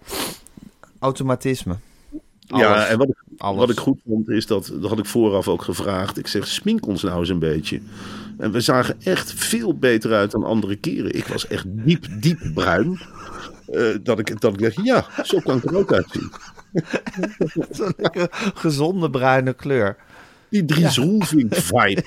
automatisme. 0.99 1.75
Ja, 2.45 2.85
en 2.85 2.97
wat 2.97 3.07
ik, 3.07 3.15
wat 3.37 3.69
ik 3.69 3.79
goed 3.79 3.99
vond 4.07 4.29
is 4.29 4.45
dat, 4.45 4.71
dat 4.81 4.89
had 4.89 4.99
ik 4.99 5.05
vooraf 5.05 5.47
ook 5.47 5.61
gevraagd. 5.61 6.17
Ik 6.17 6.27
zeg, 6.27 6.47
smink 6.47 6.87
ons 6.87 7.03
nou 7.03 7.19
eens 7.19 7.29
een 7.29 7.39
beetje. 7.39 7.79
En 8.39 8.51
we 8.51 8.61
zagen 8.61 8.95
echt 9.03 9.33
veel 9.33 9.77
beter 9.77 10.13
uit 10.13 10.31
dan 10.31 10.43
andere 10.43 10.75
keren. 10.75 11.15
Ik 11.15 11.27
was 11.27 11.47
echt 11.47 11.65
diep, 11.67 12.05
diep 12.19 12.39
bruin. 12.53 12.99
Eh, 13.71 13.95
dat, 14.03 14.19
ik, 14.19 14.41
dat 14.41 14.53
ik 14.53 14.59
dacht, 14.59 14.85
ja, 14.85 15.05
zo 15.23 15.39
kan 15.39 15.57
ik 15.57 15.63
er 15.63 15.77
ook 15.77 15.93
uitzien. 15.93 16.31
Zo'n 17.71 17.93
lekkere, 17.97 18.29
gezonde 18.53 19.09
bruine 19.09 19.53
kleur. 19.53 19.97
Die 20.49 20.65
Dries 20.65 20.97
Roelvink 20.97 21.55
vibe. 21.55 22.03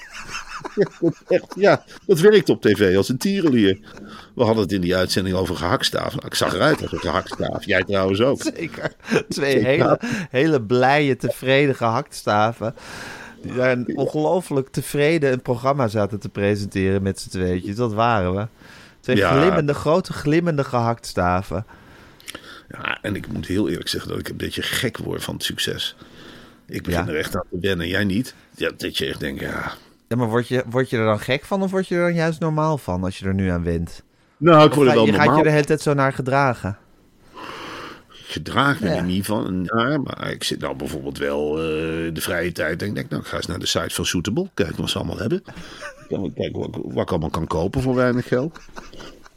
Echt, 1.28 1.54
ja, 1.56 1.84
dat 2.06 2.20
werkt 2.20 2.48
op 2.48 2.62
tv 2.62 2.96
als 2.96 3.08
een 3.08 3.18
tierenlier. 3.18 3.78
We 4.34 4.44
hadden 4.44 4.62
het 4.62 4.72
in 4.72 4.80
die 4.80 4.96
uitzending 4.96 5.36
over 5.36 5.56
gehaktstaaf. 5.56 6.14
Nou, 6.14 6.26
ik 6.26 6.34
zag 6.34 6.54
eruit 6.54 6.82
als 6.82 6.92
een 6.92 6.98
gehaktstaaf. 6.98 7.64
Jij 7.64 7.82
trouwens 7.84 8.20
ook. 8.20 8.42
Zeker. 8.42 8.92
Twee 9.28 9.64
hele, 9.64 10.00
hele 10.30 10.62
blije, 10.62 11.16
tevreden 11.16 11.74
gehaktstaven. 11.74 12.74
Die 13.42 13.60
een 13.60 13.96
ongelooflijk 13.96 14.68
tevreden 14.68 15.32
een 15.32 15.42
programma 15.42 15.88
zaten 15.88 16.20
te 16.20 16.28
presenteren 16.28 17.02
met 17.02 17.20
z'n 17.20 17.28
tweetjes. 17.28 17.76
Dat 17.76 17.92
waren 17.92 18.34
we. 18.34 18.46
Twee 19.00 19.16
Ja. 19.16 19.30
glimmende, 19.40 19.74
grote 19.74 20.12
glimmende 20.12 20.64
gehaktstaven. 20.64 21.66
Ja, 22.68 22.98
en 23.02 23.16
ik 23.16 23.28
moet 23.32 23.46
heel 23.46 23.68
eerlijk 23.68 23.88
zeggen 23.88 24.10
dat 24.10 24.18
ik 24.18 24.28
een 24.28 24.36
beetje 24.36 24.62
gek 24.62 24.98
word 24.98 25.22
van 25.24 25.34
het 25.34 25.44
succes. 25.44 25.96
Ik 26.66 26.82
begin 26.82 27.04
Ja. 27.04 27.10
er 27.10 27.16
echt 27.18 27.36
aan 27.36 27.44
te 27.50 27.58
wennen. 27.60 27.88
Jij 27.88 28.04
niet? 28.04 28.34
Ja, 28.56 28.70
dat 28.76 28.98
je 28.98 29.06
echt 29.06 29.20
denkt, 29.20 29.40
ja... 29.40 29.72
Ja, 30.08 30.16
maar 30.16 30.28
word 30.28 30.48
je, 30.48 30.64
word 30.70 30.90
je 30.90 30.96
er 30.96 31.04
dan 31.04 31.20
gek 31.20 31.44
van 31.44 31.62
of 31.62 31.70
word 31.70 31.88
je 31.88 31.94
er 31.94 32.00
dan 32.02 32.14
juist 32.14 32.40
normaal 32.40 32.78
van 32.78 33.04
als 33.04 33.18
je 33.18 33.26
er 33.26 33.34
nu 33.34 33.48
aan 33.48 33.62
wint? 33.62 34.02
Nou, 34.36 34.66
ik 34.66 34.74
word 34.74 34.88
er 34.88 34.94
wel 34.94 35.06
je 35.06 35.12
gaat 35.12 35.20
normaal 35.20 35.36
je 35.38 35.42
de 35.44 35.50
hele 35.50 35.64
tijd 35.64 35.80
zo 35.80 35.94
naar 35.94 36.12
gedragen. 36.12 36.78
Gedragen 38.32 38.88
Ja. 38.88 38.96
er 38.96 39.04
niet 39.04 39.26
van. 39.26 39.68
Ja, 39.76 39.98
maar 39.98 40.30
ik 40.30 40.44
zit 40.44 40.60
nou 40.60 40.76
bijvoorbeeld 40.76 41.18
wel 41.18 41.58
eh, 41.58 41.64
de 42.14 42.20
vrije 42.20 42.52
tijd. 42.52 42.82
En 42.82 42.88
ik 42.88 42.94
denk, 42.94 43.08
nou, 43.10 43.22
ik 43.22 43.28
ga 43.28 43.36
eens 43.36 43.46
naar 43.46 43.58
de 43.58 43.66
site 43.66 43.94
van 43.94 44.06
Suitable. 44.06 44.50
Kijken 44.54 44.76
wat 44.80 44.90
ze 44.90 44.98
allemaal 44.98 45.18
hebben. 45.18 45.42
Kijken 46.08 46.58
wat, 46.58 46.70
wat 46.84 47.02
ik 47.02 47.10
allemaal 47.10 47.30
kan 47.30 47.46
kopen 47.46 47.82
voor 47.82 47.94
weinig 47.94 48.28
geld. 48.28 48.58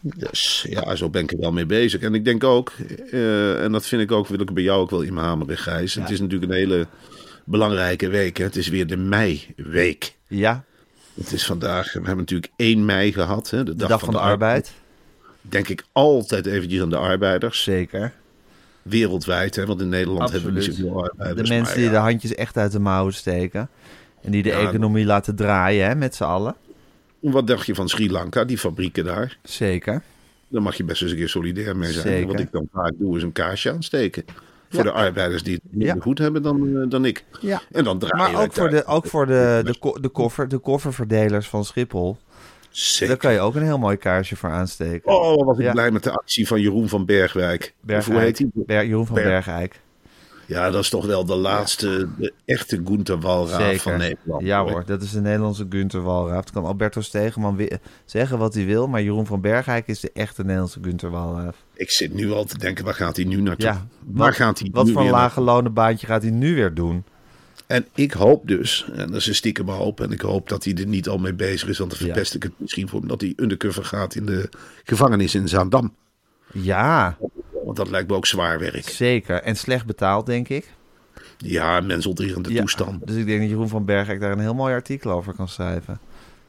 Dus 0.02 0.66
ja, 0.70 0.96
zo 0.96 1.10
ben 1.10 1.24
ik 1.24 1.32
er 1.32 1.40
wel 1.40 1.52
mee 1.52 1.66
bezig. 1.66 2.02
En 2.02 2.14
ik 2.14 2.25
denk 2.25 2.44
ook, 2.44 2.72
eh, 3.12 3.64
en 3.64 3.72
dat 3.72 3.86
vind 3.86 4.02
ik 4.02 4.12
ook, 4.12 4.28
wil 4.28 4.42
ik 4.42 4.54
bij 4.54 4.64
jou 4.64 4.82
ook 4.82 4.90
wel 4.90 5.02
in 5.02 5.14
mijn 5.14 5.25
hameren, 5.25 5.58
Gijs. 5.58 5.94
Het 5.94 6.10
is 6.10 6.20
natuurlijk 6.20 6.52
een 6.52 6.58
hele 6.58 6.88
belangrijke 7.44 8.08
week. 8.08 8.38
Hè? 8.38 8.44
Het 8.44 8.56
is 8.56 8.68
weer 8.68 8.88
de 8.88 8.98
meiweek. 8.98 10.16
Ja, 10.28 10.64
Het 11.14 11.32
is 11.32 11.46
vandaag, 11.46 11.86
we 11.94 12.00
hebben 12.00 12.18
natuurlijk 12.18 12.52
1 12.56 12.86
mei 12.86 13.14
gehad. 13.14 13.50
Hè? 13.50 13.64
De 13.64 13.75
de 13.75 13.88
dag 13.88 14.00
van 14.00 14.14
de 14.14 14.20
arbeid. 14.20 14.72
Denk 15.42 15.68
ik 15.68 15.84
altijd 15.92 16.46
eventjes 16.46 16.82
aan 16.82 16.90
de 16.90 16.98
arbeiders. 16.98 17.64
Zeker. 17.64 18.14
Wereldwijd, 18.89 19.56
hè? 19.56 19.65
want 19.65 19.82
in 19.82 19.89
Nederland 19.89 20.32
hebben 20.32 20.54
we 20.54 20.60
niet 20.60 20.75
zoveel 20.75 20.94
De 20.94 21.10
arbeiders. 21.10 21.50
mensen 21.50 21.65
maar 21.74 21.84
die 21.84 21.89
de 21.89 21.96
handjes 22.04 22.36
echt 22.36 22.58
uit 22.58 22.72
de 22.72 22.80
mouwen 22.80 23.13
steken. 23.13 23.70
En 24.22 24.32
die 24.32 24.44
de 24.44 24.51
economie 24.51 25.06
laten 25.06 25.36
draaien, 25.36 25.88
hè, 25.88 25.96
met 25.96 26.15
z'n 26.15 26.24
allen. 26.24 26.56
Wat 27.20 27.48
dacht 27.48 27.65
je 27.65 27.75
van 27.75 27.89
Sri 27.89 28.12
Lanka, 28.12 28.44
die 28.44 28.58
fabrieken 28.58 29.04
daar? 29.06 29.38
Zeker. 29.44 30.01
Daar 30.48 30.62
mag 30.62 30.75
je 30.75 30.84
best 30.84 31.01
eens 31.01 31.12
een 31.12 31.18
keer 31.18 31.30
solidair 31.30 31.77
mee 31.77 31.92
zijn. 31.92 32.08
Zeker. 32.08 32.27
Wat 32.27 32.39
ik 32.39 32.51
dan 32.51 32.68
vaak 32.74 32.92
doe, 32.98 33.18
is 33.18 33.24
een 33.24 33.32
kaarsje 33.32 33.72
aansteken. 33.72 34.24
Voor 34.70 34.84
Ja. 34.84 34.92
de 34.92 34.92
arbeiders 34.98 35.44
die 35.44 35.54
het 35.54 35.62
Ja. 35.72 35.77
minder 35.77 36.01
goed 36.01 36.18
hebben 36.18 36.42
dan, 36.42 36.77
eh, 36.82 36.89
dan 36.89 37.06
ik. 37.06 37.24
Ja. 37.42 37.62
En 37.72 37.84
dan 37.84 38.00
draai 38.00 38.32
Maar 38.34 38.44
ook 38.44 38.54
voor, 38.54 38.70
de, 38.70 38.86
ook 38.86 39.06
voor 39.08 39.25
de, 39.25 39.62
de, 39.63 39.98
de, 40.01 40.10
koffer, 40.10 40.48
de 40.48 40.58
kofferverdelers 40.58 41.48
van 41.48 41.65
Schiphol. 41.65 42.18
Zeker. 42.77 43.08
Daar 43.08 43.17
kan 43.17 43.34
je 43.34 43.39
ook 43.39 43.55
een 43.55 43.63
heel 43.63 43.77
mooi 43.77 43.96
kaarsje 43.98 44.36
voor 44.36 44.50
aansteken. 44.50 45.12
Oh, 45.12 45.36
wat 45.36 45.46
was 45.46 45.58
ik 45.58 45.63
Ja. 45.63 45.72
blij 45.72 45.91
met 45.91 46.03
de 46.03 46.12
actie 46.12 46.48
van 46.48 46.62
Jeroen 46.62 46.89
van 46.89 47.05
Bergwijk. 47.05 47.74
Hoe 47.86 48.17
heet 48.20 48.38
hij? 48.38 48.50
Ber- 48.53 48.86
Jeroen 48.86 49.05
van 49.05 49.15
Berg- 49.15 49.27
Bergijk. 49.27 49.82
Ja, 50.48 50.70
dat 50.70 50.82
is 50.84 50.89
toch 50.89 51.05
wel 51.05 51.25
de 51.25 51.36
laatste, 51.36 52.08
de 52.17 52.34
echte 52.46 52.82
Gunther 52.86 53.20
Walraaf 53.20 53.62
Zeker. 53.62 53.79
van 53.79 53.98
Nederland. 53.98 54.44
Ja 54.44 54.63
hoor, 54.63 54.84
dat 54.86 55.01
is 55.01 55.12
de 55.12 55.22
Nederlandse 55.22 55.65
Gunther 55.70 56.01
Walraaf. 56.01 56.39
Het 56.39 56.51
kan 56.51 56.65
Alberto 56.65 57.01
Stegeman 57.01 57.70
zeggen 58.05 58.38
wat 58.38 58.53
hij 58.53 58.65
wil, 58.65 58.88
maar 58.88 59.01
Jeroen 59.01 59.25
van 59.25 59.41
Bergijk 59.41 59.88
is 59.88 60.00
de 60.00 60.12
echte 60.13 60.41
Nederlandse 60.41 60.79
Gunther 60.82 61.10
Walraaf. 61.10 61.55
Ik 61.74 61.91
zit 61.91 62.13
nu 62.13 62.32
al 62.32 62.44
te 62.44 62.58
denken, 62.58 62.86
waar 62.86 62.94
gaat 62.94 63.15
hij 63.15 63.25
nu 63.25 63.41
naartoe? 63.41 63.65
Ja, 63.65 63.88
waar 64.05 64.27
wat, 64.27 64.36
gaat 64.36 64.60
hij 64.60 64.70
wat 64.74 64.86
nu 64.86 64.91
voor 64.91 65.01
een 65.01 65.10
lage 65.10 65.41
lonen 65.41 65.74
baantje 65.74 66.08
gaat 66.08 66.22
hij 66.22 66.32
nu 66.32 66.55
weer 66.55 66.74
doen? 66.74 67.03
En 67.67 67.86
ik 67.95 68.12
hoop 68.12 68.48
dus, 68.48 68.86
en 68.93 69.07
dat 69.07 69.15
is 69.15 69.27
een 69.27 69.36
stiekem 69.36 69.69
hoop, 69.69 70.01
en 70.01 70.12
ik 70.12 70.22
hoop 70.22 70.50
dat 70.50 70.63
hij 70.63 70.74
er 70.74 70.86
niet 70.88 71.07
al 71.07 71.17
mee 71.17 71.34
bezig 71.34 71.69
is, 71.69 71.77
want 71.77 71.89
dan 71.89 72.00
Ja. 72.00 72.05
verpest 72.05 72.36
ik 72.36 72.43
het 72.43 72.51
misschien 72.57 72.89
voor 72.89 73.00
hem, 73.00 73.07
dat 73.07 73.22
hij 73.22 73.34
undercover 73.36 73.86
gaat 73.86 74.15
in 74.15 74.25
de 74.25 74.50
gevangenis 74.84 75.36
in 75.36 75.48
Zaandam. 75.48 75.93
Ja, 76.53 77.17
Want 77.65 77.77
dat 77.77 77.89
lijkt 77.89 78.10
me 78.10 78.15
ook 78.15 78.25
zwaar 78.25 78.60
werk. 78.60 78.89
zeker. 78.89 79.41
En 79.41 79.55
slecht 79.55 79.86
betaald, 79.86 80.25
denk 80.25 80.50
ik. 80.50 80.69
Ja, 81.38 81.79
mensonterende 81.79 82.53
Ja, 82.53 82.60
toestand. 82.60 83.07
Dus 83.07 83.15
ik 83.15 83.25
denk 83.25 83.39
dat 83.39 83.50
Jeroen 83.50 83.69
van 83.69 83.86
Bergijk 83.86 84.19
daar 84.19 84.31
een 84.31 84.39
heel 84.39 84.53
mooi 84.53 84.74
artikel 84.74 85.12
over 85.12 85.34
kan 85.34 85.48
schrijven. 85.48 86.00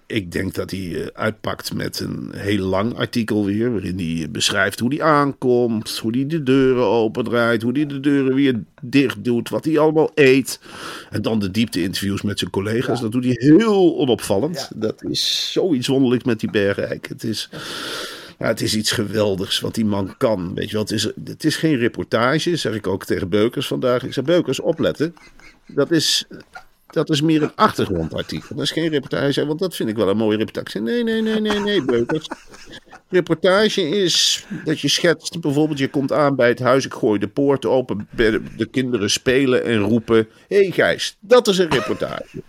Ik 0.07 0.33
denk 0.33 0.55
dat 0.55 0.71
hij 0.71 1.03
eh, 1.03 1.07
uitpakt 1.13 1.75
met 1.75 2.01
een 2.01 2.31
heel 2.37 2.67
lang 2.67 2.95
artikel 2.95 3.45
weer, 3.45 3.73
waarin 3.73 3.99
hij 3.99 4.31
beschrijft 4.31 4.81
hoe 4.81 4.95
hij 4.95 5.03
aankomt, 5.03 5.99
hoe 5.99 6.17
hij 6.17 6.27
de 6.27 6.43
deuren 6.43 6.85
opendraait, 6.85 7.63
hoe 7.63 7.73
hij 7.73 7.87
de 7.87 8.01
deuren 8.01 8.35
weer 8.35 8.63
dicht 8.83 9.25
doet, 9.25 9.49
wat 9.49 9.65
hij 9.65 9.79
allemaal 9.79 10.11
eet. 10.15 10.61
En 11.11 11.23
dan 11.23 11.39
de 11.39 11.51
diepte-interviews 11.51 12.23
met 12.23 12.39
zijn 12.39 12.51
collega's. 12.51 13.01
Dat 13.01 13.13
doet 13.13 13.25
hij 13.25 13.37
heel 13.39 13.97
onopvallend. 13.97 14.71
Dat 14.75 15.05
is 15.05 15.53
zoiets 15.53 15.87
wonderlijks 15.87 16.25
met 16.25 16.41
die 16.41 16.51
Bergrijk. 16.51 17.09
Het 17.09 17.25
is, 17.25 17.49
ja, 18.39 18.47
het 18.47 18.61
is 18.61 18.77
iets 18.77 18.91
geweldigs 18.91 19.61
wat 19.61 19.75
die 19.75 19.85
man 19.85 20.17
kan. 20.17 20.55
Weet 20.55 20.67
je 20.67 20.73
wel, 20.73 20.83
het 20.83 20.93
is, 20.93 21.11
het 21.25 21.45
is 21.45 21.57
geen 21.57 21.77
reportage, 21.77 22.57
zeg 22.57 22.75
ik 22.75 22.87
ook 22.87 23.05
tegen 23.05 23.29
Beukers 23.29 23.67
vandaag. 23.67 24.03
Ik 24.03 24.13
zeg, 24.13 24.25
Beukers, 24.25 24.61
opletten. 24.61 25.15
Dat 25.67 25.91
is, 25.91 26.27
dat 26.87 27.11
is 27.11 27.21
meer 27.21 27.43
een 27.43 27.55
achtergrondartikel. 27.55 28.55
Dat 28.55 28.64
is 28.64 28.71
geen 28.71 28.88
reportage, 28.88 29.47
want 29.47 29.59
dat 29.59 29.76
vind 29.76 29.88
ik 29.88 29.97
wel 29.97 30.09
een 30.09 30.16
mooie 30.16 30.37
reportage. 30.37 30.78
Nee, 30.78 31.02
nee, 31.05 31.23
nee, 31.23 31.40
nee, 31.40 31.59
nee, 31.59 31.85
Beukers. 31.85 32.28
Reportage 33.09 33.88
is 33.88 34.47
dat 34.64 34.81
je 34.81 34.88
schetst, 34.88 35.40
bijvoorbeeld 35.40 35.78
je 35.78 35.88
komt 35.88 36.12
aan 36.12 36.37
bij 36.37 36.49
het 36.49 36.59
huis, 36.59 36.85
ik 36.85 36.95
gooi 36.95 37.19
de 37.19 37.28
poort 37.28 37.66
open, 37.66 38.09
de 38.11 38.43
de 38.57 38.66
kinderen 38.66 39.11
spelen 39.11 39.64
en 39.64 39.78
roepen, 39.78 40.28
hé 40.49 40.57
hey 40.57 40.71
Gijs, 40.71 41.16
dat 41.21 41.49
is 41.49 41.59
een 41.59 41.71
reportage. 41.71 42.43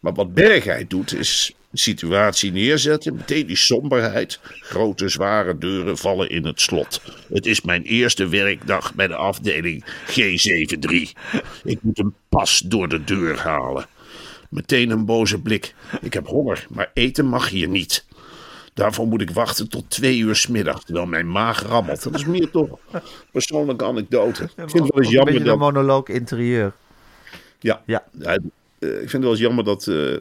Maar 0.00 0.12
wat 0.12 0.34
Bergheid 0.34 0.90
doet 0.90 1.14
is 1.14 1.54
situatie 1.78 2.52
neerzetten, 2.52 3.14
meteen 3.14 3.46
die 3.46 3.56
somberheid. 3.56 4.40
Grote 4.42 5.08
zware 5.08 5.58
deuren 5.58 5.98
vallen 5.98 6.30
in 6.30 6.46
het 6.46 6.60
slot. 6.60 7.00
Het 7.32 7.46
is 7.46 7.60
mijn 7.60 7.82
eerste 7.82 8.28
werkdag 8.28 8.94
bij 8.94 9.06
de 9.06 9.14
afdeling 9.16 9.84
G73. 10.10 11.12
Ik 11.64 11.78
moet 11.80 11.98
een 11.98 12.14
pas 12.28 12.58
door 12.58 12.88
de 12.88 13.04
deur 13.04 13.38
halen. 13.38 13.86
Meteen 14.50 14.90
een 14.90 15.04
boze 15.04 15.40
blik. 15.40 15.74
Ik 16.00 16.12
heb 16.12 16.26
honger, 16.26 16.66
maar 16.70 16.90
eten 16.94 17.26
mag 17.26 17.48
hier 17.48 17.68
niet. 17.68 18.04
Daarvoor 18.74 19.06
moet 19.06 19.20
ik 19.20 19.30
wachten 19.30 19.68
tot 19.68 19.90
twee 19.90 20.18
uur 20.18 20.36
's 20.36 20.46
middag, 20.46 20.84
terwijl 20.84 21.06
mijn 21.06 21.30
maag 21.30 21.62
rammelt. 21.62 22.02
Dat 22.02 22.14
is 22.14 22.24
meer 22.24 22.50
toch 22.50 22.78
persoonlijke 23.32 23.84
anekdote. 23.84 24.42
Ik 24.42 24.50
vind 24.56 24.72
het 24.72 24.72
wel 24.72 24.82
eens 24.82 24.92
Ook 24.92 25.02
een 25.04 25.08
jammer 25.10 25.24
beetje 25.32 25.50
een 25.50 25.58
dat... 25.58 25.72
monoloog 25.72 26.08
interieur. 26.08 26.72
Ja, 27.60 27.82
Ja. 27.86 28.04
Eh, 28.78 28.88
ik 28.88 28.96
vind 28.98 29.12
het 29.12 29.22
wel 29.22 29.30
eens 29.30 29.40
jammer 29.40 29.64
dat, 29.64 29.86
eh, 29.86 30.16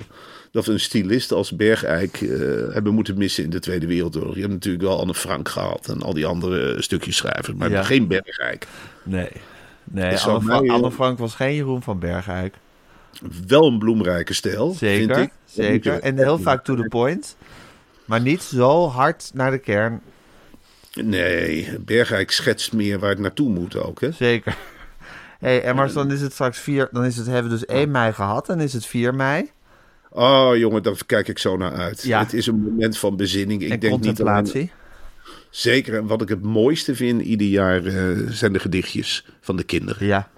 dat 0.51 0.65
we 0.65 0.71
een 0.71 0.79
stylist 0.79 1.31
als 1.31 1.51
Bergijk 1.55 2.21
eh, 2.21 2.29
hebben 2.73 2.93
moeten 2.93 3.17
missen 3.17 3.43
in 3.43 3.49
de 3.49 3.59
Tweede 3.59 3.87
Wereldoorlog. 3.87 4.33
Je 4.35 4.41
hebt 4.41 4.53
natuurlijk 4.53 4.83
wel 4.83 4.99
Anne 4.99 5.13
Frank 5.13 5.49
gehad 5.49 5.87
en 5.87 6.01
al 6.01 6.13
die 6.13 6.25
andere 6.25 6.81
stukjes 6.81 7.15
schrijvers, 7.15 7.53
maar 7.57 7.69
Ja. 7.69 7.83
geen 7.83 8.07
Bergijk. 8.07 8.67
Nee. 9.03 9.29
Nee, 9.83 10.17
Anne, 10.17 10.41
Fra- 10.41 10.59
mij, 10.59 10.69
Anne 10.69 10.91
Frank 10.91 11.17
was 11.17 11.35
geen 11.35 11.55
Jeroen 11.55 11.81
van 11.83 11.99
Bergijk. 11.99 12.55
Wel 13.47 13.67
een 13.67 13.79
bloemrijke 13.79 14.33
stijl, 14.33 14.73
Zeker, 14.73 15.15
vind 15.15 15.27
ik. 15.27 15.33
Zeker. 15.45 15.99
En 15.99 16.17
heel 16.17 16.37
vaak 16.39 16.63
to 16.63 16.75
the 16.75 16.87
point. 16.87 17.35
Maar 18.05 18.21
niet 18.21 18.41
zo 18.41 18.87
hard 18.87 19.31
naar 19.33 19.51
de 19.51 19.57
kern. 19.57 20.01
Nee, 20.93 21.69
Bergijk 21.79 22.31
schetst 22.31 22.73
meer 22.73 22.99
waar 22.99 23.09
het 23.09 23.19
naartoe 23.19 23.49
moet 23.49 23.75
ook. 23.77 24.01
Hè? 24.01 24.11
Zeker. 24.11 24.55
Hey, 25.39 25.63
en 25.63 25.75
maar 25.75 25.93
dan 25.93 26.11
is 26.11 26.21
het 26.21 26.31
straks 26.31 26.59
4... 26.59 26.89
Dan 26.91 27.05
is 27.05 27.17
het, 27.17 27.25
hebben 27.25 27.51
we 27.51 27.57
dus 27.57 27.65
1 27.65 27.91
mei 27.91 28.13
gehad. 28.13 28.45
Dan 28.45 28.59
is 28.59 28.73
het 28.73 28.85
4 28.85 29.15
mei. 29.15 29.51
Oh 30.09 30.57
jongen, 30.57 30.83
daar 30.83 31.05
kijk 31.05 31.27
ik 31.27 31.37
zo 31.37 31.57
naar 31.57 31.73
uit. 31.73 32.03
Ja. 32.03 32.19
Het 32.19 32.33
is 32.33 32.47
een 32.47 32.63
moment 32.63 32.97
van 32.97 33.15
bezinning. 33.15 33.61
Ik 33.61 33.71
en 33.71 33.79
denk 33.79 33.93
niet 33.93 34.05
contemplatie. 34.05 34.71
Zeker, 35.49 35.95
en 35.95 36.07
wat 36.07 36.21
ik 36.21 36.29
het 36.29 36.41
mooiste 36.41 36.95
vind 36.95 37.21
ieder 37.21 37.47
jaar 37.47 37.85
eh, 37.85 38.27
zijn 38.29 38.53
de 38.53 38.59
gedichtjes 38.59 39.25
van 39.41 39.55
de 39.55 39.63
kinderen. 39.63 40.07
Ja. 40.07 40.29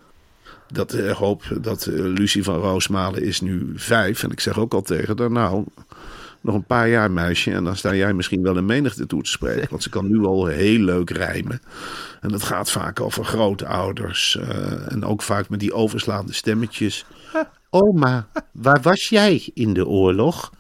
Dat 0.68 0.94
eh, 0.94 1.12
hoop 1.12 1.44
dat 1.62 1.86
eh, 1.86 1.94
Lucie 1.94 2.44
van 2.44 2.56
Roosmalen 2.56 3.24
is 3.24 3.42
nu 3.42 3.72
vijf. 3.76 4.24
En 4.24 4.32
ik 4.32 4.40
zeg 4.40 4.60
ook 4.60 4.74
al 4.74 4.82
tegen 4.82 5.20
haar, 5.20 5.32
nou, 5.32 5.66
nog 6.48 6.56
een 6.56 6.66
paar 6.66 6.90
jaar 6.90 7.12
meisje. 7.12 7.52
En 7.52 7.64
dan 7.64 7.76
sta 7.76 7.94
jij 7.96 8.14
misschien 8.14 8.42
wel 8.42 8.58
een 8.58 8.66
menigte 8.66 9.06
toe 9.06 9.24
te 9.24 9.30
spreken. 9.30 9.70
Want 9.70 9.84
ze 9.84 9.90
kan 9.90 10.08
nu 10.08 10.26
al 10.26 10.46
heel 10.46 10.80
leuk 10.80 11.10
rijmen. 11.10 11.62
En 12.22 12.30
dat 12.30 12.44
gaat 12.44 12.72
vaak 12.72 13.00
over 13.00 13.26
grootouders. 13.26 14.38
eh, 14.38 14.92
en 14.92 15.04
ook 15.06 15.22
vaak 15.22 15.50
met 15.50 15.60
die 15.60 15.74
overslaande 15.74 16.34
stemmetjes. 16.34 17.06
Oma, 17.70 18.28
waar 18.52 18.82
was 18.82 19.10
jij 19.10 19.50
in 19.54 19.74
de 19.74 19.88
oorlog? 19.88 20.54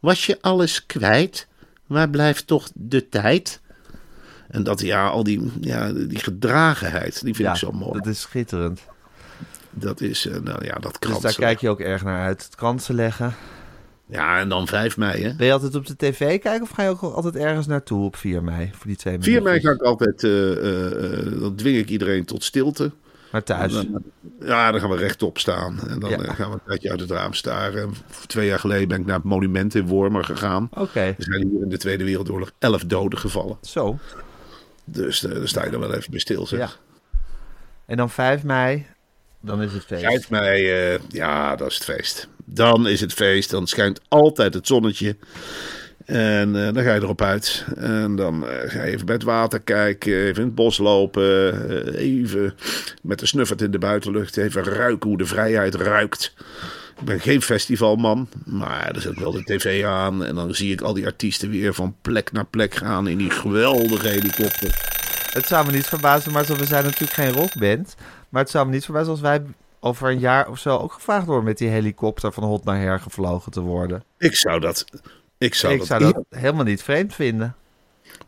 Was 0.00 0.26
je 0.26 0.38
alles 0.40 0.86
kwijt? 0.86 1.48
Waar 1.86 2.10
blijft 2.10 2.46
toch 2.46 2.68
de 2.74 3.08
tijd? 3.08 3.60
En 4.48 4.62
dat, 4.62 4.80
ja, 4.80 5.08
al 5.08 5.22
die, 5.24 5.52
ja, 5.60 5.92
die 5.92 6.18
gedragenheid, 6.18 7.14
die 7.24 7.34
vind 7.34 7.46
ja, 7.48 7.50
ik 7.52 7.58
zo 7.58 7.70
mooi. 7.72 7.92
dat 7.92 8.06
is 8.06 8.20
schitterend. 8.20 8.80
Dat 9.70 10.00
is, 10.00 10.26
eh, 10.26 10.40
nou 10.40 10.64
ja, 10.64 10.72
dat 10.74 10.82
Dus 10.82 10.98
kransen. 10.98 11.22
daar 11.22 11.34
kijk 11.34 11.60
je 11.60 11.68
ook 11.68 11.80
erg 11.80 12.02
naar 12.04 12.20
uit. 12.26 12.44
Het 12.44 12.54
kransen 12.54 12.94
leggen. 12.94 13.34
Ja, 14.08 14.38
en 14.38 14.48
dan 14.48 14.66
5 14.66 14.96
mei, 14.96 15.22
hè? 15.22 15.34
Ben 15.34 15.46
je 15.46 15.52
altijd 15.52 15.74
op 15.74 15.86
de 15.86 15.96
tv 15.96 16.18
kijken 16.40 16.62
of 16.62 16.70
ga 16.70 16.82
je 16.82 16.88
ook 16.88 17.00
altijd 17.02 17.36
ergens 17.36 17.66
naartoe 17.66 18.04
op 18.04 18.16
4 18.16 18.42
mei? 18.44 18.70
Voor 18.74 18.86
die 18.86 18.96
twee 18.96 19.16
4 19.20 19.42
mei 19.42 19.60
ga 19.60 19.70
ik 19.70 19.82
altijd, 19.82 20.24
eh, 20.24 20.52
eh, 20.52 21.26
eh, 21.26 21.40
dan 21.40 21.54
dwing 21.56 21.76
ik 21.78 21.88
iedereen 21.90 22.24
tot 22.24 22.44
stilte. 22.44 22.90
Maar 23.32 23.42
thuis. 23.42 23.72
Dan- 23.72 24.02
ja, 24.40 24.70
dan 24.70 24.80
gaan 24.80 24.90
we 24.90 24.96
rechtop 24.96 25.38
staan. 25.38 25.78
En 25.88 25.98
dan 26.00 26.10
Ja. 26.10 26.32
gaan 26.34 26.48
we 26.50 26.54
een 26.54 26.60
tijdje 26.66 26.90
uit 26.90 27.00
het 27.00 27.10
raam 27.10 27.32
staren. 27.32 27.82
En 27.82 27.94
Twee 28.26 28.46
jaar 28.46 28.58
geleden 28.58 28.88
ben 28.88 29.00
ik 29.00 29.06
naar 29.06 29.16
het 29.16 29.24
monument 29.24 29.74
in 29.74 29.86
Wormer 29.86 30.24
gegaan. 30.24 30.68
Oké, 30.74 31.00
Er 31.00 31.14
zijn 31.18 31.48
hier 31.48 31.62
in 31.62 31.68
de 31.68 31.76
Tweede 31.78 32.04
Wereldoorlog 32.04 32.50
elf 32.58 32.84
doden 32.84 33.18
gevallen. 33.18 33.56
zo. 33.62 33.98
Dus 34.84 35.20
daar 35.20 35.48
sta 35.48 35.64
je 35.64 35.70
dan 35.70 35.80
wel 35.80 35.94
even 35.94 36.10
bij 36.10 36.20
stil, 36.20 36.46
zeg. 36.46 36.58
Ja. 36.58 36.68
En 37.86 37.96
dan 37.96 38.10
5 38.10 38.42
mei, 38.44 38.86
dan 39.40 39.62
is 39.62 39.72
het 39.72 39.84
feest. 39.84 40.04
5 40.04 40.30
mei, 40.30 40.98
ja, 41.08 41.56
dat 41.56 41.68
is 41.68 41.74
het 41.74 41.84
feest. 41.84 42.28
Dan 42.48 42.88
is 42.88 43.00
het 43.00 43.12
feest. 43.12 43.50
Dan 43.50 43.66
schijnt 43.66 44.00
altijd 44.08 44.54
het 44.54 44.66
zonnetje. 44.66 45.16
En 46.04 46.66
eh, 46.66 46.74
dan 46.74 46.84
ga 46.84 46.94
je 46.94 47.00
erop 47.00 47.22
uit. 47.22 47.64
En 47.76 48.16
dan 48.16 48.48
eh, 48.48 48.70
ga 48.70 48.84
je 48.84 48.90
even 48.90 49.06
bij 49.06 49.14
het 49.14 49.24
water 49.24 49.60
kijken. 49.60 50.12
Even 50.12 50.36
in 50.36 50.46
het 50.46 50.54
bos 50.54 50.78
lopen. 50.78 51.52
eh, 51.94 52.00
even 52.00 52.54
met 53.02 53.18
de 53.18 53.26
snuffert 53.26 53.62
in 53.62 53.70
de 53.70 53.78
buitenlucht. 53.78 54.36
Even 54.36 54.64
ruiken 54.64 55.08
hoe 55.08 55.18
de 55.18 55.26
vrijheid 55.26 55.74
ruikt. 55.74 56.34
Ik 56.98 57.04
ben 57.04 57.20
geen 57.20 57.42
festivalman. 57.42 58.28
Maar 58.44 58.90
er 58.94 59.00
zet 59.00 59.18
wel 59.18 59.32
de 59.32 59.44
tv 59.44 59.84
aan. 59.84 60.24
En 60.24 60.34
dan 60.34 60.54
zie 60.54 60.72
ik 60.72 60.80
al 60.80 60.94
die 60.94 61.06
artiesten 61.06 61.50
weer 61.50 61.74
van 61.74 61.96
plek 62.02 62.32
naar 62.32 62.46
plek 62.46 62.74
gaan. 62.74 63.08
In 63.08 63.18
die 63.18 63.30
geweldige 63.30 64.08
helikopter. 64.08 64.94
Het 65.32 65.46
zou 65.46 65.66
me 65.66 65.72
niet 65.72 65.86
verbazen, 65.86 66.32
maar 66.32 66.44
we 66.44 66.66
zijn 66.66 66.84
natuurlijk 66.84 67.12
geen 67.12 67.32
rockband. 67.32 67.94
Maar 68.28 68.42
het 68.42 68.50
zou 68.50 68.66
me 68.66 68.72
niet 68.72 68.84
verbazen 68.84 69.10
als 69.10 69.20
wij 69.20 69.42
over 69.86 70.10
een 70.10 70.18
jaar 70.18 70.48
of 70.48 70.58
zo 70.58 70.76
ook 70.76 70.92
gevraagd 70.92 71.26
worden 71.26 71.44
met 71.44 71.58
die 71.58 71.68
helikopter 71.68 72.32
van 72.32 72.42
hot 72.42 72.64
naar 72.64 72.80
her 72.80 73.00
gevlogen 73.00 73.52
te 73.52 73.60
worden. 73.60 74.02
Ik 74.18 74.36
zou 74.36 74.60
dat... 74.60 74.84
Ik 75.38 75.54
zou, 75.54 75.72
ik 75.72 75.78
dat, 75.78 75.88
zou 75.88 76.12
dat 76.12 76.24
helemaal 76.30 76.64
niet 76.64 76.82
vreemd 76.82 77.14
vinden. 77.14 77.54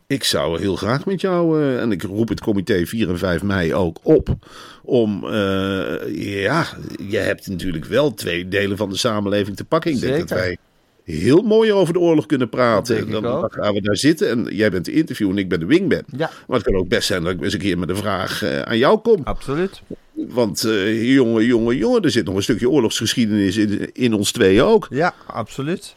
Ik 0.07 0.23
zou 0.23 0.59
heel 0.59 0.75
graag 0.75 1.05
met 1.05 1.21
jou, 1.21 1.61
eh, 1.61 1.81
en 1.81 1.91
ik 1.91 2.01
roep 2.03 2.29
het 2.29 2.41
comité 2.41 2.85
4 2.85 3.09
en 3.09 3.17
5 3.17 3.43
mei 3.43 3.73
ook 3.73 3.99
op, 4.03 4.35
om, 4.83 5.23
eh, 5.23 6.41
ja, 6.41 6.67
je 7.07 7.17
hebt 7.17 7.47
natuurlijk 7.47 7.85
wel 7.85 8.13
twee 8.13 8.47
delen 8.47 8.77
van 8.77 8.89
de 8.89 8.97
samenleving 8.97 9.55
te 9.55 9.65
pakken. 9.65 9.91
Ik 9.91 9.99
denk 9.99 10.13
Zeker. 10.13 10.27
dat 10.27 10.37
wij 10.37 10.57
heel 11.03 11.41
mooi 11.41 11.73
over 11.73 11.93
de 11.93 11.99
oorlog 11.99 12.25
kunnen 12.25 12.49
praten. 12.49 13.11
Dan, 13.11 13.25
ook. 13.25 13.41
dan 13.41 13.63
gaan 13.63 13.73
we 13.73 13.81
daar 13.81 13.97
zitten 13.97 14.29
en 14.29 14.55
jij 14.55 14.71
bent 14.71 14.85
de 14.85 14.91
interview 14.91 15.29
en 15.29 15.37
ik 15.37 15.49
ben 15.49 15.59
de 15.59 15.65
wingman. 15.65 16.03
Ja. 16.17 16.29
Maar 16.47 16.57
het 16.57 16.65
kan 16.65 16.75
ook 16.75 16.87
best 16.87 17.07
zijn 17.07 17.23
dat 17.23 17.33
ik 17.33 17.41
eens 17.41 17.53
een 17.53 17.59
keer 17.59 17.77
met 17.77 17.89
een 17.89 17.95
vraag 17.95 18.43
eh, 18.43 18.61
aan 18.61 18.77
jou 18.77 18.99
kom. 18.99 19.21
Absoluut. 19.23 19.81
Want 20.29 20.63
eh, 20.63 21.13
jongen, 21.13 21.45
jongen, 21.45 21.77
jongen, 21.77 22.01
er 22.01 22.11
zit 22.11 22.25
nog 22.25 22.35
een 22.35 22.43
stukje 22.43 22.69
oorlogsgeschiedenis 22.69 23.57
in, 23.57 23.93
in 23.93 24.13
ons 24.13 24.31
tweeën 24.31 24.63
ook. 24.63 24.87
Ja, 24.89 25.13
absoluut. 25.27 25.95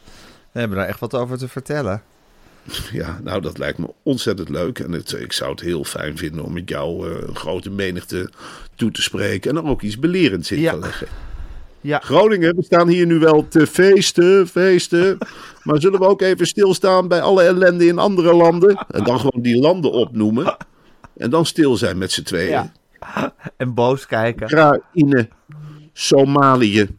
We 0.51 0.59
hebben 0.59 0.77
daar 0.77 0.87
echt 0.87 0.99
wat 0.99 1.13
over 1.15 1.37
te 1.37 1.47
vertellen. 1.47 2.01
Ja, 2.91 3.19
nou, 3.23 3.41
dat 3.41 3.57
lijkt 3.57 3.77
me 3.77 3.87
ontzettend 4.03 4.49
leuk. 4.49 4.79
En 4.79 4.91
het, 4.91 5.11
ik 5.19 5.33
zou 5.33 5.51
het 5.51 5.59
heel 5.59 5.83
fijn 5.83 6.17
vinden 6.17 6.43
om 6.43 6.53
met 6.53 6.69
jou 6.69 7.09
eh, 7.09 7.27
een 7.27 7.35
grote 7.35 7.69
menigte 7.69 8.29
toe 8.75 8.91
te 8.91 9.01
spreken. 9.01 9.51
En 9.51 9.57
er 9.57 9.69
ook 9.69 9.81
iets 9.81 9.99
belerends 9.99 10.51
in 10.51 10.59
Ja. 10.59 10.71
te 10.73 10.79
leggen. 10.79 11.07
Ja, 11.81 11.99
Groningen, 11.99 12.55
we 12.55 12.63
staan 12.63 12.87
hier 12.87 13.05
nu 13.05 13.19
wel 13.19 13.47
te 13.47 13.67
feesten, 13.67 14.47
feesten. 14.47 15.17
Maar 15.63 15.81
zullen 15.81 15.99
we 15.99 16.07
ook 16.07 16.21
even 16.21 16.47
stilstaan 16.47 17.07
bij 17.07 17.21
alle 17.21 17.43
ellende 17.43 17.85
in 17.85 17.97
andere 17.97 18.33
landen? 18.33 18.85
En 18.89 19.03
dan 19.03 19.19
gewoon 19.19 19.41
die 19.43 19.59
landen 19.59 19.91
opnoemen. 19.91 20.57
En 21.17 21.29
dan 21.29 21.45
stil 21.45 21.77
zijn 21.77 21.97
met 21.97 22.11
z'n 22.11 22.23
tweeën. 22.23 22.49
ja. 22.49 22.71
En 23.57 23.73
boos 23.73 24.05
kijken. 24.05 24.43
Oekraïne, 24.43 25.29
Somalië, 25.93 26.97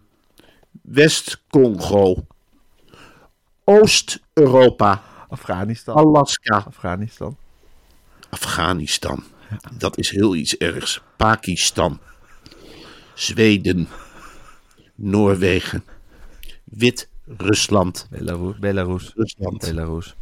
West-Congo, 0.83 2.27
Oost-Europa, 3.65 5.03
Afghanistan. 5.29 5.95
Alaska. 5.97 6.57
Afghanistan. 6.67 7.37
Afghanistan. 8.31 9.23
Dat 9.79 9.99
is 9.99 10.11
heel 10.11 10.35
iets 10.35 10.57
ergs. 10.57 11.03
Pakistan. 11.17 12.01
Zweden. 13.15 13.89
Noorwegen. 14.95 15.85
Wit-Rusland. 16.65 18.07
Belarus. 18.11 18.59
Belarus. 18.59 19.13
Rusland. 19.15 19.61
Belarus. 19.61 20.15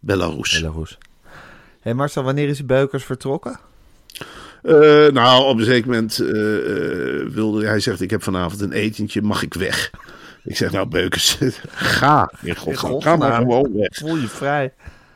Belarus. 0.00 0.60
Belarus. 0.60 0.98
Hé 1.80 1.94
Marcel, 1.94 2.22
wanneer 2.22 2.48
is 2.48 2.64
Beukers 2.64 3.04
vertrokken? 3.04 3.58
Eh, 4.62 5.06
nou, 5.12 5.44
op 5.44 5.58
een 5.58 5.64
zeker 5.64 5.86
moment 5.88 6.18
eh, 6.18 6.28
eh, 6.30 7.26
wilde 7.28 7.66
hij 7.66 7.80
zegt: 7.80 8.00
Ik 8.00 8.10
heb 8.10 8.22
vanavond 8.22 8.60
een 8.60 8.72
etentje, 8.72 9.22
mag 9.22 9.42
ik 9.42 9.54
weg? 9.54 9.90
Ik 10.44 10.56
zeg: 10.56 10.72
Nou, 10.72 10.88
Beukers, 10.88 11.38
ga. 11.72 12.32
In 12.42 12.56
godsnaam, 12.56 13.00
ga 13.00 13.16
maar 13.16 13.32
gewoon 13.32 13.72
weg. 13.76 13.88
Voel 13.92 14.16
je 14.16 14.28
vrij. 14.28 14.72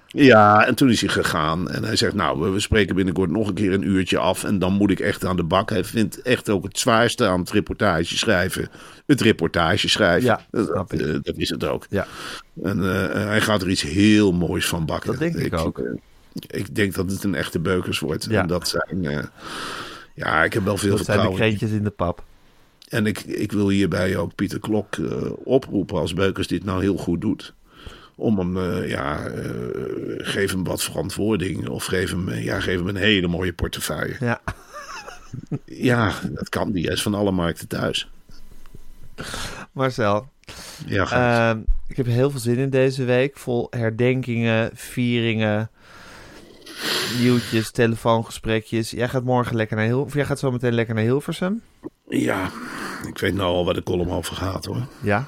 Ja, 0.07 0.67
en 0.67 0.75
toen 0.75 0.91
is 0.91 1.01
hij 1.01 1.09
gegaan. 1.11 1.71
En 1.71 1.85
hij 1.85 1.97
zegt, 1.97 2.15
nou, 2.15 2.41
we- 2.41 2.49
we 2.49 2.61
spreken 2.61 2.95
binnenkort 2.95 3.31
nog 3.31 3.49
een 3.49 3.55
keer 3.55 3.73
een 3.73 3.87
uurtje 3.89 4.19
af. 4.19 4.45
En 4.45 4.59
dan 4.59 4.73
moet 4.73 4.91
ik 4.91 5.01
echt 5.01 5.25
aan 5.25 5.37
de 5.37 5.43
bak. 5.45 5.71
Hij 5.71 5.85
vindt 5.85 6.23
echt 6.23 6.49
ook 6.49 6.65
het 6.65 6.79
zwaarste 6.79 7.27
aan 7.27 7.41
het 7.41 7.51
reportage 7.51 8.19
schrijven. 8.19 8.69
Het 9.07 9.21
reportage 9.21 9.89
schrijven. 9.89 10.25
Ja, 10.29 10.41
dat, 10.51 10.93
ik. 10.93 11.37
is 11.37 11.49
het 11.49 11.65
ook. 11.65 11.87
Ja. 11.91 12.07
En 12.63 12.79
hij 13.29 13.41
gaat 13.41 13.63
er 13.63 13.69
iets 13.69 13.83
heel 13.83 14.33
moois 14.33 14.67
van 14.67 14.87
bakken. 14.87 15.11
Dat 15.11 15.19
denk 15.19 15.37
ik 15.37 15.59
ook. 15.59 15.81
Ik 16.47 16.75
denk 16.75 16.95
dat 16.95 17.11
het 17.11 17.25
een 17.25 17.35
echte 17.35 17.59
beukers 17.61 17.99
wordt. 17.99 18.25
Ja. 18.31 18.41
En 18.41 18.47
dat 18.47 18.69
zijn... 18.69 19.05
eh, 19.05 19.25
ja, 20.15 20.45
ik 20.45 20.53
heb 20.53 20.65
wel 20.65 20.77
veel 20.77 20.97
Dat 20.97 21.05
zijn 21.05 21.17
de 21.17 21.23
vertrouwen. 21.23 21.41
kreentjes 21.41 21.71
in 21.79 21.85
de 21.85 21.91
pap. 21.91 22.25
En 22.89 23.07
ik, 23.07 23.21
ik 23.21 23.53
wil 23.53 23.69
hierbij 23.69 24.17
ook 24.17 24.35
Pieter 24.35 24.61
Klok 24.61 24.97
eh, 24.97 25.31
oproepen 25.45 25.97
als 25.99 26.15
Beukers 26.15 26.47
dit 26.47 26.65
nou 26.65 26.81
heel 26.83 26.97
goed 26.97 27.21
doet. 27.21 27.55
Om 28.15 28.39
hem, 28.39 28.57
eh, 28.57 28.89
ja, 28.89 29.21
geef 30.19 30.51
hem 30.51 30.65
wat 30.65 30.83
verantwoording. 30.83 31.69
Of 31.69 31.85
geef 31.85 32.11
hem, 32.11 32.31
ja, 32.31 32.61
geef 32.61 32.79
hem 32.79 32.89
een 32.89 32.97
hele 32.97 33.29
mooie 33.29 33.53
portefeuille. 33.53 34.17
Ja. 34.21 34.41
Ja, 35.65 36.13
dat 36.31 36.49
kan. 36.49 36.73
Die 36.73 36.91
is 36.91 37.03
van 37.03 37.15
alle 37.15 37.31
markten 37.31 37.69
thuis. 37.69 38.11
Marcel, 39.73 40.31
Ja, 40.87 41.11
ehm, 41.51 41.61
ik 41.89 41.97
heb 41.97 42.07
heel 42.07 42.31
veel 42.31 42.41
zin 42.41 42.57
in 42.59 42.71
deze 42.71 43.05
week. 43.05 43.39
Vol 43.39 43.67
herdenkingen, 43.71 44.71
vieringen, 44.75 45.71
nieuwtjes, 47.19 47.71
telefoongesprekjes. 47.71 48.91
Jij 48.91 49.09
gaat 49.09 49.25
morgen 49.25 49.57
lekker 49.57 49.77
naar 49.77 49.87
Hil 49.87 50.01
of 50.03 50.15
jij 50.15 50.25
gaat 50.25 50.39
zo 50.39 50.51
meteen 50.51 50.73
lekker 50.75 50.95
naar 50.95 51.05
Hilversum. 51.05 51.63
ja, 52.09 52.51
ik 53.07 53.19
weet 53.19 53.35
nou 53.35 53.55
al 53.55 53.65
waar 53.65 53.75
de 53.75 53.83
column 53.83 54.11
over 54.11 54.37
gaat 54.37 54.65
hoor. 54.65 54.87
Ja. 55.03 55.27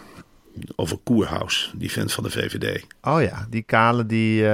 Over 0.76 0.98
Koerhuis, 1.04 1.72
die 1.76 1.92
vent 1.92 2.12
van 2.12 2.24
de 2.24 2.30
VVD. 2.30 2.86
Oh 3.02 3.22
ja, 3.22 3.46
die 3.50 3.62
kale 3.62 4.06
die 4.06 4.48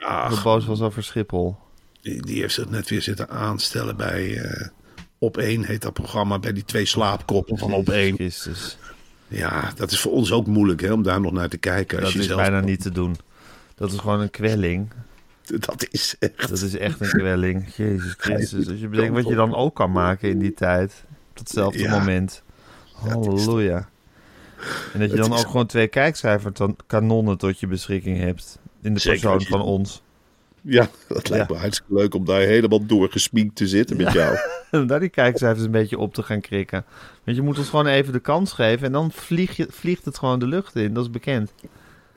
Ach, 0.00 0.34
zo 0.34 0.42
boos 0.42 0.66
was 0.66 0.80
over 0.80 1.02
Schiphol. 1.02 1.56
die, 2.00 2.22
die 2.22 2.40
heeft 2.40 2.54
zich 2.54 2.68
net 2.70 2.88
weer 2.88 3.02
zitten 3.02 3.28
aanstellen 3.30 3.96
bij 3.96 4.36
eh 4.42 4.66
Op 5.18 5.36
1 5.36 5.64
heet 5.64 5.82
dat 5.82 5.92
programma. 5.92 6.38
Bij 6.38 6.52
die 6.52 6.64
twee 6.64 6.84
slaapkoppen 6.86 7.58
van 7.58 7.72
Op 7.72 7.88
1. 7.88 8.14
Christus. 8.14 8.78
Ja, 9.28 9.72
dat 9.76 9.90
is 9.90 10.00
voor 10.00 10.12
ons 10.12 10.32
ook 10.32 10.46
moeilijk 10.46 10.80
hè, 10.80 10.92
om 10.92 11.02
daar 11.02 11.20
nog 11.20 11.32
naar 11.32 11.48
te 11.48 11.58
kijken. 11.58 11.96
Als 11.96 12.04
Dat 12.04 12.12
je 12.14 12.18
is 12.20 12.26
zelf... 12.26 12.40
bijna 12.40 12.60
niet 12.60 12.80
te 12.82 12.90
doen. 12.90 13.16
Dat 13.74 13.92
is 13.92 13.98
gewoon 13.98 14.20
een 14.20 14.30
kwelling. 14.30 14.88
Dat 15.66 15.86
is 15.90 16.16
echt... 16.18 16.48
Dat 16.48 16.60
is 16.62 16.76
echt 16.76 17.00
een 17.00 17.08
kwelling. 17.08 17.74
Jezus 17.76 18.14
Christus. 18.18 18.68
Als 18.68 18.80
je 18.80 18.88
bedenkt 18.88 19.14
wat 19.14 19.28
je 19.28 19.34
dan 19.34 19.54
ook 19.54 19.74
kan 19.74 19.92
maken 19.92 20.28
in 20.28 20.38
die 20.38 20.54
tijd. 20.54 21.04
Op 21.30 21.36
datzelfde 21.36 21.78
Ja. 21.78 21.98
moment. 21.98 22.42
Halleluja. 22.92 23.88
En 24.92 25.00
dat 25.00 25.10
je 25.10 25.16
dan 25.16 25.32
ook 25.32 25.46
gewoon 25.46 25.66
twee 25.66 25.86
kijkcijferkanonnen 25.88 27.38
tot 27.38 27.60
je 27.60 27.66
beschikking 27.66 28.18
hebt. 28.18 28.58
In 28.82 28.94
de 28.94 29.00
Zeker 29.00 29.20
persoon 29.20 29.38
je- 29.38 29.46
van 29.46 29.60
ons. 29.62 30.02
Ja, 30.62 30.88
dat 31.08 31.28
lijkt 31.28 31.48
Ja. 31.48 31.54
me 31.54 31.60
hartstikke 31.60 31.94
leuk 31.94 32.14
om 32.14 32.24
daar 32.24 32.40
helemaal 32.40 32.86
doorgesminkt 32.86 33.56
te 33.56 33.68
zitten 33.68 33.96
met 33.96 34.12
jou. 34.12 34.36
En 34.70 34.86
daar 34.86 35.00
die 35.00 35.08
kijkcijfers 35.08 35.64
een 35.64 35.70
beetje 35.70 35.98
op 35.98 36.14
te 36.14 36.22
gaan 36.22 36.40
krikken. 36.40 36.84
Want 37.24 37.36
je 37.36 37.42
moet 37.42 37.58
ons 37.58 37.68
gewoon 37.68 37.86
even 37.86 38.12
de 38.12 38.18
kans 38.20 38.52
geven. 38.52 38.86
En 38.86 38.92
dan 38.92 39.12
vlieg 39.12 39.56
je, 39.56 39.66
vliegt 39.70 40.04
het 40.04 40.18
gewoon 40.18 40.38
de 40.38 40.46
lucht 40.46 40.76
in. 40.76 40.94
Dat 40.94 41.04
is 41.04 41.10
bekend. 41.10 41.52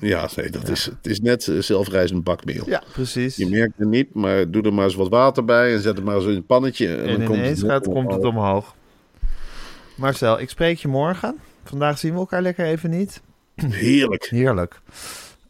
Ja, 0.01 0.29
nee, 0.35 0.49
dat 0.49 0.67
Is, 0.69 0.85
het 0.85 1.07
is 1.07 1.19
net 1.21 1.47
eh, 1.47 1.57
zelfrijzend 1.59 2.23
bakmeel. 2.23 2.63
Ja, 2.69 2.83
precies. 2.93 3.35
Je 3.35 3.49
merkt 3.49 3.73
het 3.77 3.87
niet, 3.87 4.13
maar 4.13 4.51
doe 4.51 4.63
er 4.63 4.73
maar 4.73 4.83
eens 4.85 4.95
wat 4.95 5.09
water 5.09 5.45
bij 5.45 5.73
en 5.73 5.81
zet 5.81 5.95
het 5.95 6.05
maar 6.05 6.15
eens 6.15 6.25
in 6.25 6.35
een 6.35 6.45
pannetje. 6.45 6.87
En, 6.87 7.07
En 7.07 7.17
dan 7.17 7.25
komt 7.25 7.37
ineens 7.37 7.61
het, 7.61 7.69
gaat, 7.71 7.83
komt 7.87 8.11
het 8.13 8.23
omhoog. 8.23 8.75
Marcel, 9.95 10.39
ik 10.39 10.49
spreek 10.49 10.77
je 10.77 10.87
morgen. 10.87 11.35
Vandaag 11.63 11.97
zien 11.97 12.13
we 12.13 12.19
elkaar 12.19 12.41
lekker 12.41 12.65
even 12.65 12.89
niet. 12.89 13.21
Heerlijk. 13.55 14.27
Heerlijk. 14.29 14.81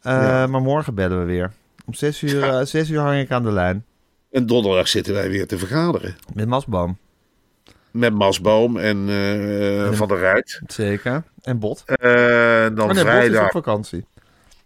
Eh, 0.02 0.12
Ja. 0.12 0.46
Maar 0.46 0.60
morgen 0.62 0.94
bellen 0.94 1.18
we 1.18 1.24
weer. 1.24 1.52
Om 1.86 1.94
zes 1.94 2.22
uur, 2.22 2.42
eh, 2.42 2.64
zes 2.64 2.90
uur 2.90 3.00
hang 3.00 3.20
ik 3.20 3.30
aan 3.30 3.42
de 3.42 3.52
lijn. 3.52 3.84
En 4.30 4.46
donderdag 4.46 4.88
zitten 4.88 5.14
wij 5.14 5.30
weer 5.30 5.46
te 5.46 5.58
vergaderen. 5.58 6.16
Met 6.34 6.48
Masboom. 6.48 6.98
Met 7.90 8.14
Masboom 8.14 8.76
en 8.78 8.96
Van 9.96 10.08
der 10.08 10.18
Rijt. 10.18 10.60
Zeker. 10.66 11.22
En 11.42 11.58
Bot. 11.58 11.82
Dan 11.86 11.96
Oh 12.06 12.66
nee, 12.68 12.70
Bot 12.74 12.90
is 12.94 13.00
vrijdag. 13.00 13.44
op 13.44 13.50
vakantie. 13.50 14.04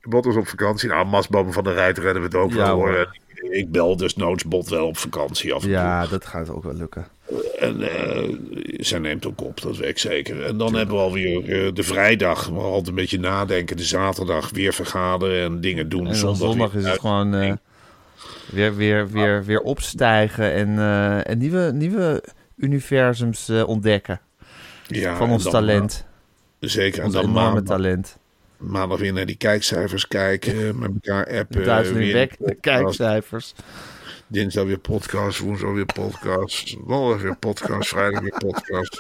Bot 0.09 0.27
is 0.27 0.37
op 0.37 0.49
vakantie. 0.49 0.89
Nou, 0.89 1.07
Masboom 1.07 1.47
en 1.47 1.53
Van 1.53 1.65
der 1.65 1.75
Rijt 1.75 1.99
redden 1.99 2.23
we 2.23 2.29
het 2.29 2.37
ook 2.37 2.51
Ja, 2.51 2.57
wel. 2.57 2.75
hoor. 2.75 3.17
Ik 3.51 3.71
bel 3.73 3.97
dus 3.97 4.17
noods 4.17 4.45
Bot 4.45 4.69
wel 4.69 4.87
op 4.87 4.97
vakantie 4.97 5.53
af 5.53 5.59
en 5.63 5.69
toe. 5.69 5.77
Ja, 5.77 6.07
dat 6.07 6.27
gaat 6.27 6.51
ook 6.51 6.63
wel 6.63 6.75
lukken. 6.75 7.07
En 7.59 7.83
eh, 7.83 8.37
zij 8.79 8.99
neemt 8.99 9.27
ook 9.27 9.41
op, 9.43 9.61
dat 9.61 9.77
weet 9.77 9.89
ik 9.89 9.99
zeker. 9.99 10.45
En 10.45 10.57
dan 10.57 10.75
hebben 10.75 10.95
we 10.97 11.01
alweer 11.03 11.67
eh, 11.67 11.73
de 11.75 11.83
vrijdag, 11.83 12.51
maar 12.53 12.63
altijd 12.63 12.89
een 12.89 12.95
beetje 12.95 13.19
nadenken. 13.19 13.77
De 13.77 13.83
zaterdag 13.85 14.51
weer 14.51 14.73
vergaderen 14.73 15.45
en 15.45 15.61
dingen 15.61 15.89
doen. 15.89 16.07
En 16.07 16.15
Zondag, 16.15 16.39
zondag 16.39 16.75
is 16.75 16.85
het 16.85 17.01
gewoon 17.01 17.35
eh, 17.35 17.53
weer, 18.51 18.77
weer, 18.77 19.09
weer, 19.11 19.45
weer 19.45 19.61
opstijgen. 19.61 20.53
En, 20.53 20.79
en 21.25 21.39
nieuwe, 21.39 21.71
nieuwe 21.75 22.23
universums 22.57 23.51
ontdekken 23.51 24.21
Ja, 24.87 25.17
van 25.17 25.27
en 25.27 25.33
ons 25.33 25.43
dan, 25.43 25.53
talent. 25.53 26.05
Zeker. 26.61 26.99
En 26.99 27.05
Ons 27.05 27.15
dan 27.15 27.23
enorme 27.25 27.41
maandag, 27.41 27.63
talent. 27.65 28.19
Maandag 28.59 28.99
weer 28.99 29.13
naar 29.13 29.27
die 29.27 29.37
kijkcijfers 29.37 30.09
kijken. 30.09 30.79
Met 30.79 30.91
elkaar 31.03 31.39
appen. 31.39 31.65
Duizelingwekkende 31.65 32.45
weer- 32.45 32.57
kijkcijfers. 32.61 33.55
Dinsdag 34.27 34.65
weer 34.65 34.79
podcast, 34.79 35.39
woensdag 35.39 35.73
weer 35.73 35.87
podcast, 35.87 36.77
donderdag 36.87 37.23
weer 37.23 37.37
podcast, 37.37 37.89
vrijdag 37.89 38.21
weer 38.21 38.35
podcast. 38.39 38.97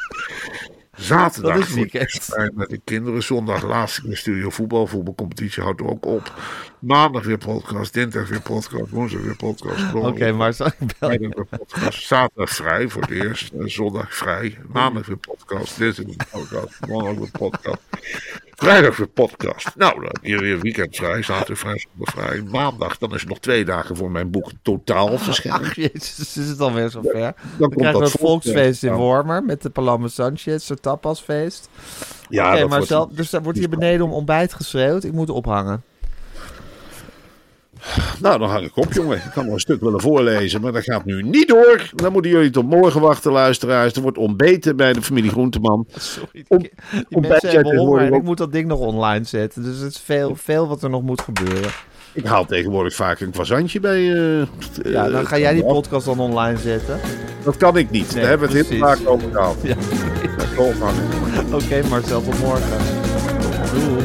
Zaterdag 0.97 1.59
Dat 1.59 1.69
is 1.69 2.31
met 2.55 2.69
de 2.69 2.81
kinderen. 2.85 3.23
Zondag 3.23 3.62
laatst 3.62 4.05
in 4.05 4.11
de 4.11 4.16
studio 4.16 4.51
voetbal. 4.51 4.87
Voetbalcompetitie 4.87 5.62
houdt 5.62 5.83
ook 5.83 6.07
op. 6.07 6.33
Maandag 6.79 7.25
weer 7.25 7.38
podcast, 7.38 7.92
dinsdag 7.95 8.29
weer 8.29 8.40
podcast, 8.42 8.90
woensdag 8.90 9.21
weer 9.21 9.37
podcast. 9.37 9.95
Oké, 9.95 10.33
maar 10.33 10.53
zal 10.55 10.66
ik 10.66 10.95
weer. 10.99 11.45
Zaterdag 11.90 12.51
vrij 12.51 12.88
voor 12.88 13.03
het 13.03 13.11
eerst. 13.11 13.53
En 13.53 13.71
Zondag 13.71 14.14
vrij. 14.14 14.59
Maandag 14.73 15.07
weer 15.07 15.16
podcast. 15.16 15.79
Dinsdag 15.79 16.05
weer 16.07 16.27
podcast. 16.31 16.87
Donderdag 16.88 17.19
weer 17.19 17.31
podcast. 17.31 17.81
Vrijdag 18.57 18.97
weer 18.97 19.09
podcast. 19.09 19.77
Nou, 19.77 20.01
dan 20.01 20.16
hier 20.23 20.40
weer 20.40 20.61
weekend 20.61 20.97
vrij. 20.97 21.23
Zaterdag 21.23 21.59
vrij, 21.59 21.87
zondag 21.88 22.14
vrij. 22.14 22.42
Maandag, 22.42 22.99
dan 22.99 23.14
is 23.14 23.21
het 23.21 23.29
nog 23.29 23.38
twee 23.38 23.64
dagen 23.64 23.97
voor 23.97 24.11
mijn 24.11 24.31
boek 24.31 24.51
totaal 24.62 25.19
verschijnen. 25.19 25.61
Ach, 25.61 25.75
jezus, 25.75 26.37
is 26.37 26.49
het 26.49 26.61
alweer 26.61 26.90
zover? 26.90 27.12
Dan 27.12 27.35
Dan 27.59 27.69
komt 27.69 27.75
krijgen 27.75 27.99
we 27.99 28.05
het 28.05 28.16
volksfeest 28.21 28.83
in. 28.83 28.92
Wormer 28.92 29.45
met 29.45 29.62
de 29.62 29.71
Paloma 29.71 30.09
Sanchez, 30.09 30.69
het 30.69 30.83
tapasfeest. 30.83 31.69
Ja, 32.29 32.66
maar 32.66 32.83
zelf, 32.83 33.11
dus 33.11 33.33
er 33.33 33.42
wordt 33.42 33.59
hier 33.59 33.69
beneden 33.69 34.07
om 34.07 34.12
ontbijt 34.12 34.53
geschreeuwd. 34.53 35.05
Ik 35.05 35.12
moet 35.12 35.31
ophangen. 35.31 35.83
Nou, 38.21 38.39
dan 38.39 38.49
hang 38.49 38.65
ik 38.65 38.77
op, 38.77 38.93
jongen. 38.93 39.17
Ik 39.17 39.31
kan 39.35 39.45
nog 39.45 39.55
een 39.55 39.61
stuk 39.61 39.81
willen 39.81 40.01
voorlezen, 40.01 40.61
maar 40.61 40.73
dat 40.73 40.83
gaat 40.85 41.05
nu 41.05 41.23
niet 41.23 41.49
door. 41.49 41.91
Dan 41.95 42.12
moeten 42.12 42.31
jullie 42.31 42.51
tot 42.51 42.67
morgen 42.69 43.01
wachten, 43.01 43.33
luisteraars. 43.33 43.93
Er 43.95 44.03
wordt 44.03 44.19
ontbeten 44.19 44.77
bij 44.77 44.93
de 44.93 45.03
familie 45.03 45.31
Groenteman. 45.31 45.87
Sorry, 45.97 46.29
die, 46.33 46.45
Om- 46.49 46.59
die 46.59 46.71
mensen 47.21 47.31
hebben 47.31 47.41
honger 47.51 47.62
tegenwoordig 47.71 48.09
en 48.09 48.15
ik 48.15 48.23
moet 48.23 48.39
dat 48.39 48.53
ding 48.53 48.67
nog 48.69 48.79
online 48.79 49.25
zetten. 49.25 49.62
Dus 49.62 49.79
het 49.79 49.91
is 49.93 50.01
veel, 50.05 50.33
veel 50.37 50.69
wat 50.69 50.83
er 50.83 50.91
nog 50.91 51.03
moet 51.03 51.21
gebeuren. 51.21 51.71
Ik 52.12 52.25
haal 52.27 52.45
tegenwoordig 52.47 52.95
vaak 52.95 53.21
een 53.21 53.31
croissantje 53.31 53.81
bij... 53.81 54.12
eh, 54.15 54.47
Ja, 54.93 55.07
eh, 55.07 55.12
dan 55.12 55.27
ga 55.27 55.39
jij 55.39 55.55
die 55.55 55.65
podcast 55.65 56.07
dan 56.07 56.19
online 56.19 56.59
zetten. 56.59 56.99
Dat 57.45 57.57
kan 57.57 57.77
ik 57.77 57.91
niet. 57.91 58.11
Nee, 58.12 58.21
Daar 58.21 58.31
hebben 58.31 58.51
we 58.51 58.57
het 58.59 58.69
heel 58.69 58.79
vaak 58.79 58.99
over 59.05 59.29
gehad. 59.33 59.57
Ja. 59.62 59.75
Oké, 61.57 61.89
Marcel, 61.89 62.23
tot 62.23 62.39
morgen. 62.41 62.79
Doei. 63.75 64.05